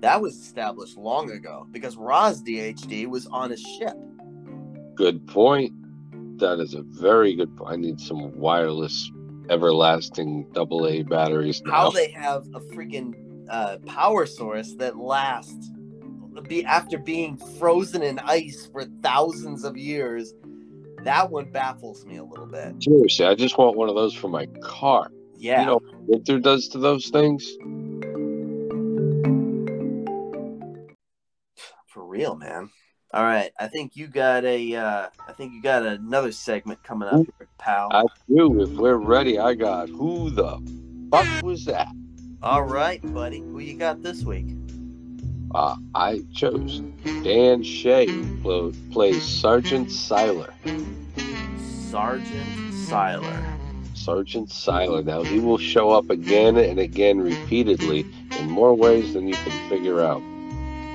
[0.00, 1.66] that was established long ago.
[1.70, 3.94] Because Ra's DHD was on a ship.
[4.94, 5.72] Good point.
[6.38, 7.72] That is a very good point.
[7.72, 9.10] I need some wireless,
[9.48, 11.72] everlasting double A batteries now.
[11.72, 13.14] How they have a freaking
[13.48, 15.70] uh, power source that lasts
[16.42, 20.34] be after being frozen in ice for thousands of years.
[21.02, 22.82] That one baffles me a little bit.
[22.82, 25.10] Seriously, I just want one of those for my car.
[25.38, 25.60] Yeah.
[25.60, 27.44] You know what winter does to those things?
[31.86, 32.70] For real, man.
[33.14, 34.74] All right, I think you got a.
[34.74, 37.88] Uh, I think you got another segment coming up, here, pal.
[37.92, 38.60] I do.
[38.60, 40.58] If we're ready, I got who the
[41.10, 41.88] fuck was that?
[42.42, 43.38] All right, buddy.
[43.38, 44.46] Who you got this week?
[45.54, 46.80] Uh, I chose
[47.22, 50.52] Dan Shea, who plays Sergeant Siler.
[51.90, 53.55] Sergeant Siler.
[53.96, 55.04] Sergeant Siler.
[55.04, 58.06] Now, he will show up again and again repeatedly
[58.38, 60.22] in more ways than you can figure out.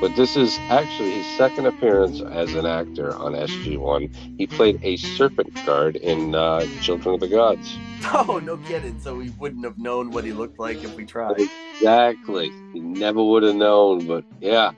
[0.02, 4.38] But this is actually his second appearance as an actor on SG1.
[4.38, 7.78] He played a serpent guard in uh, Children of the Gods.
[8.14, 8.99] Oh, no kidding.
[8.99, 11.39] So we wouldn't have known what he looked like if we tried.
[11.39, 12.52] Exactly.
[12.74, 14.72] He never would have known, but yeah.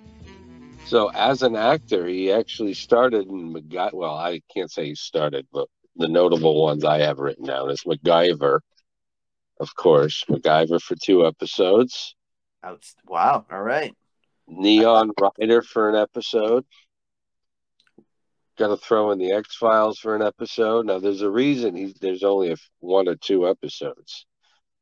[0.87, 3.93] So as an actor, he actually started in MacGyver.
[3.93, 7.83] Well, I can't say he started, but the notable ones I have written down is
[7.83, 8.59] MacGyver,
[9.59, 12.15] of course, MacGyver for two episodes,
[12.63, 13.45] Outs- Wow.
[13.51, 13.93] All right.
[14.47, 16.65] Neon Rider for an episode.
[18.57, 20.85] Got to throw in the X Files for an episode.
[20.85, 24.25] Now, there's a reason he's there's only a, one or two episodes.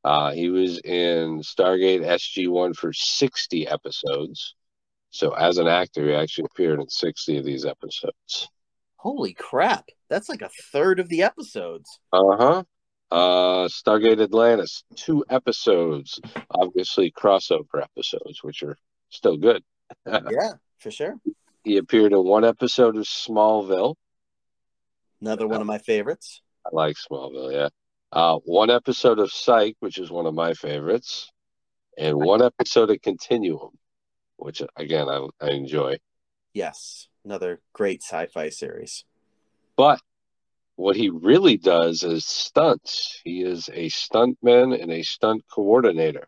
[0.03, 4.55] Uh, he was in Stargate SG One for 60 episodes.
[5.09, 8.49] So, as an actor, he actually appeared in 60 of these episodes.
[9.01, 9.89] Holy crap.
[10.11, 11.99] That's like a third of the episodes.
[12.13, 12.63] Uh-huh.
[13.09, 16.21] Uh Stargate Atlantis, two episodes,
[16.51, 18.77] obviously crossover episodes, which are
[19.09, 19.63] still good.
[20.05, 21.15] yeah, for sure.
[21.63, 23.95] He appeared in one episode of Smallville.
[25.19, 26.43] Another one of my favorites.
[26.63, 27.69] I like Smallville, yeah.
[28.11, 31.31] Uh, one episode of Psych, which is one of my favorites,
[31.97, 33.71] and one episode of Continuum,
[34.37, 35.97] which again I, I enjoy.
[36.53, 37.07] Yes.
[37.23, 39.03] Another great sci fi series.
[39.75, 40.01] But
[40.75, 43.21] what he really does is stunts.
[43.23, 46.27] He is a stuntman and a stunt coordinator.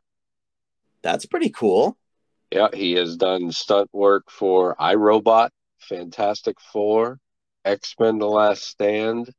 [1.01, 1.97] That's pretty cool.
[2.51, 7.19] Yeah, he has done stunt work for iRobot, Fantastic Four,
[7.65, 9.33] X Men: The Last Stand,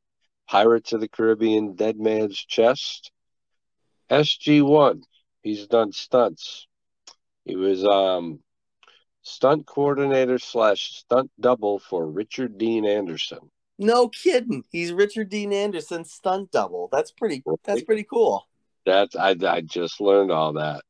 [0.49, 3.13] Pirates of the Caribbean: Dead Man's Chest,
[4.11, 5.03] SG One.
[5.43, 6.67] He's done stunts.
[7.45, 8.41] He was um
[9.25, 13.51] stunt coordinator slash stunt double for Richard Dean Anderson.
[13.79, 14.63] No kidding.
[14.71, 16.89] He's Richard Dean Anderson's stunt double.
[16.93, 18.47] That's pretty that's pretty cool.
[18.87, 20.83] That's I I just learned all that.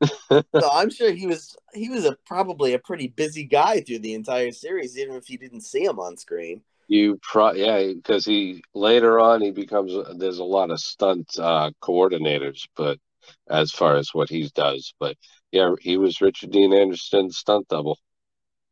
[0.60, 4.14] So I'm sure he was he was a probably a pretty busy guy through the
[4.14, 6.62] entire series, even if you didn't see him on screen.
[6.86, 11.72] You pro yeah, because he later on he becomes there's a lot of stunt uh,
[11.82, 12.98] coordinators, but
[13.48, 15.16] as far as what he does, but
[15.52, 17.98] yeah, he was Richard Dean Anderson's stunt double.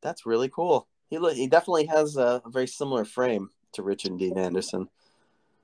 [0.02, 0.88] That's really cool.
[1.08, 4.88] He he definitely has a, a very similar frame to Richard Dean Anderson.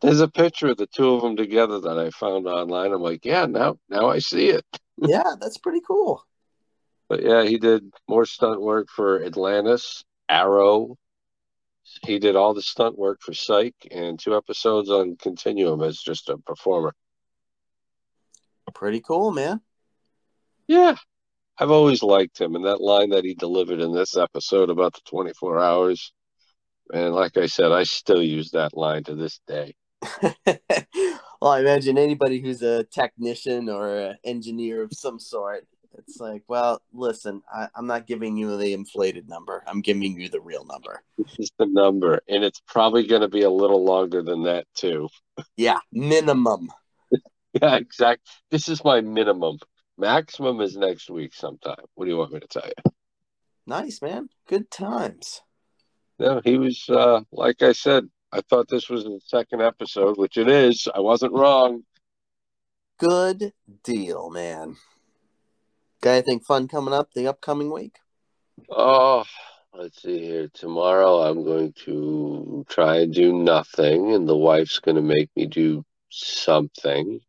[0.01, 2.93] There's a picture of the two of them together that I found online.
[2.93, 4.65] I'm like, yeah, now now I see it.
[4.99, 6.25] yeah, that's pretty cool.
[7.09, 10.97] But yeah, he did more stunt work for Atlantis, Arrow.
[12.07, 16.29] He did all the stunt work for Psych and two episodes on Continuum as just
[16.31, 16.95] a performer.
[18.75, 19.61] Pretty cool, man.
[20.67, 20.97] Yeah,
[21.59, 25.01] I've always liked him, and that line that he delivered in this episode about the
[25.05, 26.13] 24 hours,
[26.93, 29.75] and like I said, I still use that line to this day.
[30.47, 35.67] well, I imagine anybody who's a technician or an engineer of some sort
[35.99, 39.63] It's like, well, listen, I, I'm not giving you the inflated number.
[39.67, 41.03] I'm giving you the real number.
[41.19, 44.67] This is the number, and it's probably going to be a little longer than that
[44.75, 45.09] too.
[45.57, 46.71] Yeah, minimum.
[47.61, 48.27] Yeah, exact.
[48.51, 49.59] This is my minimum.
[49.99, 51.85] Maximum is next week sometime.
[51.95, 52.93] What do you want me to tell you?
[53.67, 54.29] Nice, man.
[54.49, 55.43] Good times.
[56.19, 60.39] No, he was uh like I said, I thought this was the second episode, which
[60.39, 60.89] it is.
[60.95, 61.83] I wasn't wrong.
[62.99, 63.53] Good
[63.85, 64.77] deal, man.
[66.01, 67.97] Got anything fun coming up the upcoming week?
[68.71, 69.25] Oh,
[69.75, 70.49] let's see here.
[70.49, 75.47] Tomorrow I'm going to try and do nothing, and the wife's going to make me
[75.47, 77.21] do something.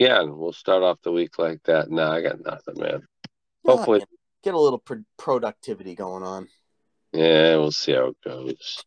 [0.00, 1.90] Yeah, we'll start off the week like that.
[1.90, 3.02] No, I got nothing, man.
[3.66, 4.02] Hopefully,
[4.42, 6.48] get a little pro- productivity going on.
[7.12, 8.82] Yeah, we'll see how it goes.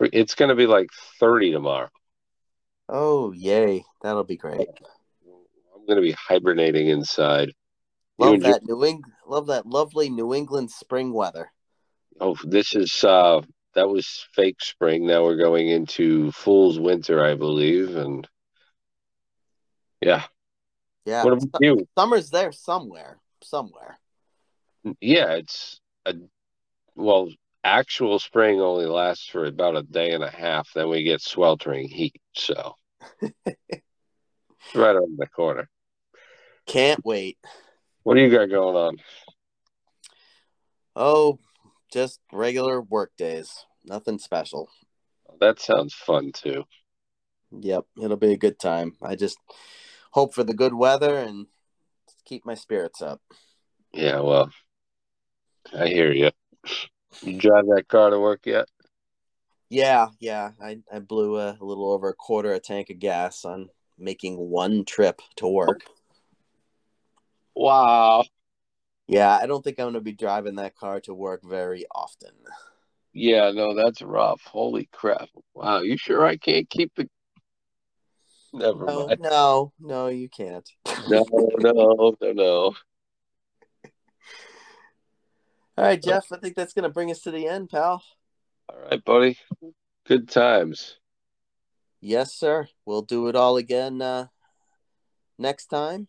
[0.00, 0.88] It's going to be like
[1.20, 1.88] 30 tomorrow.
[2.88, 3.84] Oh, yay.
[4.02, 4.58] That'll be great.
[4.58, 7.52] I'm going to be hibernating inside.
[8.18, 11.52] Love that New England, love that lovely New England spring weather.
[12.20, 13.42] Oh, this is uh
[13.74, 15.06] that was fake spring.
[15.06, 18.26] Now we're going into fool's winter, I believe, and
[20.00, 20.24] yeah.
[21.04, 21.24] Yeah.
[21.24, 21.88] What about you?
[21.98, 23.18] Summer's there somewhere.
[23.42, 23.98] Somewhere.
[25.00, 26.14] Yeah, it's a
[26.94, 27.30] well,
[27.64, 30.68] actual spring only lasts for about a day and a half.
[30.74, 32.20] Then we get sweltering heat.
[32.34, 32.74] So
[34.74, 35.68] right on the corner.
[36.66, 37.38] Can't wait.
[38.02, 38.96] What do you got going on?
[40.94, 41.38] Oh,
[41.92, 43.64] just regular work days.
[43.84, 44.68] Nothing special.
[45.40, 46.64] That sounds fun too.
[47.52, 48.92] Yep, it'll be a good time.
[49.02, 49.38] I just
[50.10, 51.46] hope for the good weather and
[52.24, 53.20] keep my spirits up.
[53.92, 54.50] Yeah, well,
[55.76, 56.30] I hear you.
[57.22, 58.66] You drive that car to work yet?
[59.70, 60.52] Yeah, yeah.
[60.62, 64.36] I, I blew a, a little over a quarter a tank of gas on making
[64.36, 65.82] one trip to work.
[67.54, 68.24] Wow.
[69.08, 72.32] Yeah, I don't think I'm going to be driving that car to work very often.
[73.12, 74.42] Yeah, no, that's rough.
[74.44, 75.28] Holy crap.
[75.54, 77.08] Wow, you sure I can't keep the
[78.52, 79.20] Never no, mind.
[79.20, 80.68] No, no, you can't.
[81.08, 81.24] No,
[81.58, 82.74] no, no, no.
[85.76, 88.02] All right, Geoff, I think that's going to bring us to the end, pal.
[88.68, 89.38] All right, buddy.
[90.06, 90.96] Good times.
[92.00, 92.68] Yes, sir.
[92.84, 94.26] We'll do it all again uh,
[95.38, 96.08] next time.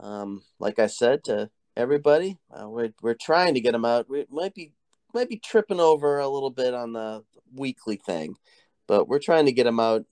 [0.00, 4.08] Um, like I said to everybody, uh, we're we're trying to get them out.
[4.08, 4.72] We might be
[5.12, 7.24] might be tripping over a little bit on the
[7.54, 8.36] weekly thing,
[8.86, 10.04] but we're trying to get them out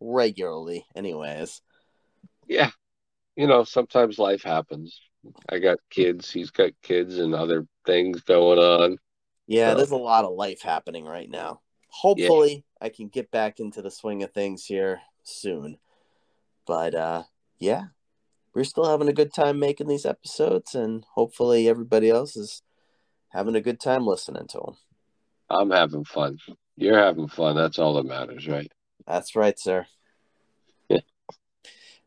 [0.00, 1.62] regularly, anyways.
[2.46, 2.70] Yeah,
[3.36, 5.00] you know, sometimes life happens.
[5.48, 6.30] I got kids.
[6.30, 8.98] He's got kids and other things going on.
[9.46, 9.76] Yeah, so.
[9.76, 11.60] there's a lot of life happening right now.
[11.88, 12.86] Hopefully, yeah.
[12.86, 15.78] I can get back into the swing of things here soon.
[16.66, 17.22] But uh,
[17.58, 17.84] yeah,
[18.54, 22.62] we're still having a good time making these episodes, and hopefully, everybody else is
[23.30, 24.76] having a good time listening to them.
[25.50, 26.38] I'm having fun.
[26.76, 27.56] You're having fun.
[27.56, 28.70] That's all that matters, right?
[29.08, 29.86] That's right, sir.
[30.90, 30.98] Yeah.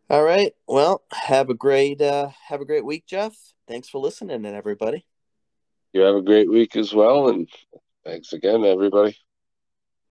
[0.07, 0.53] All right.
[0.67, 3.35] Well, have a great uh have a great week, Geoff.
[3.67, 5.03] Thanks for listening and everybody.
[5.93, 7.49] You have a great week as well and
[8.05, 9.17] thanks again everybody.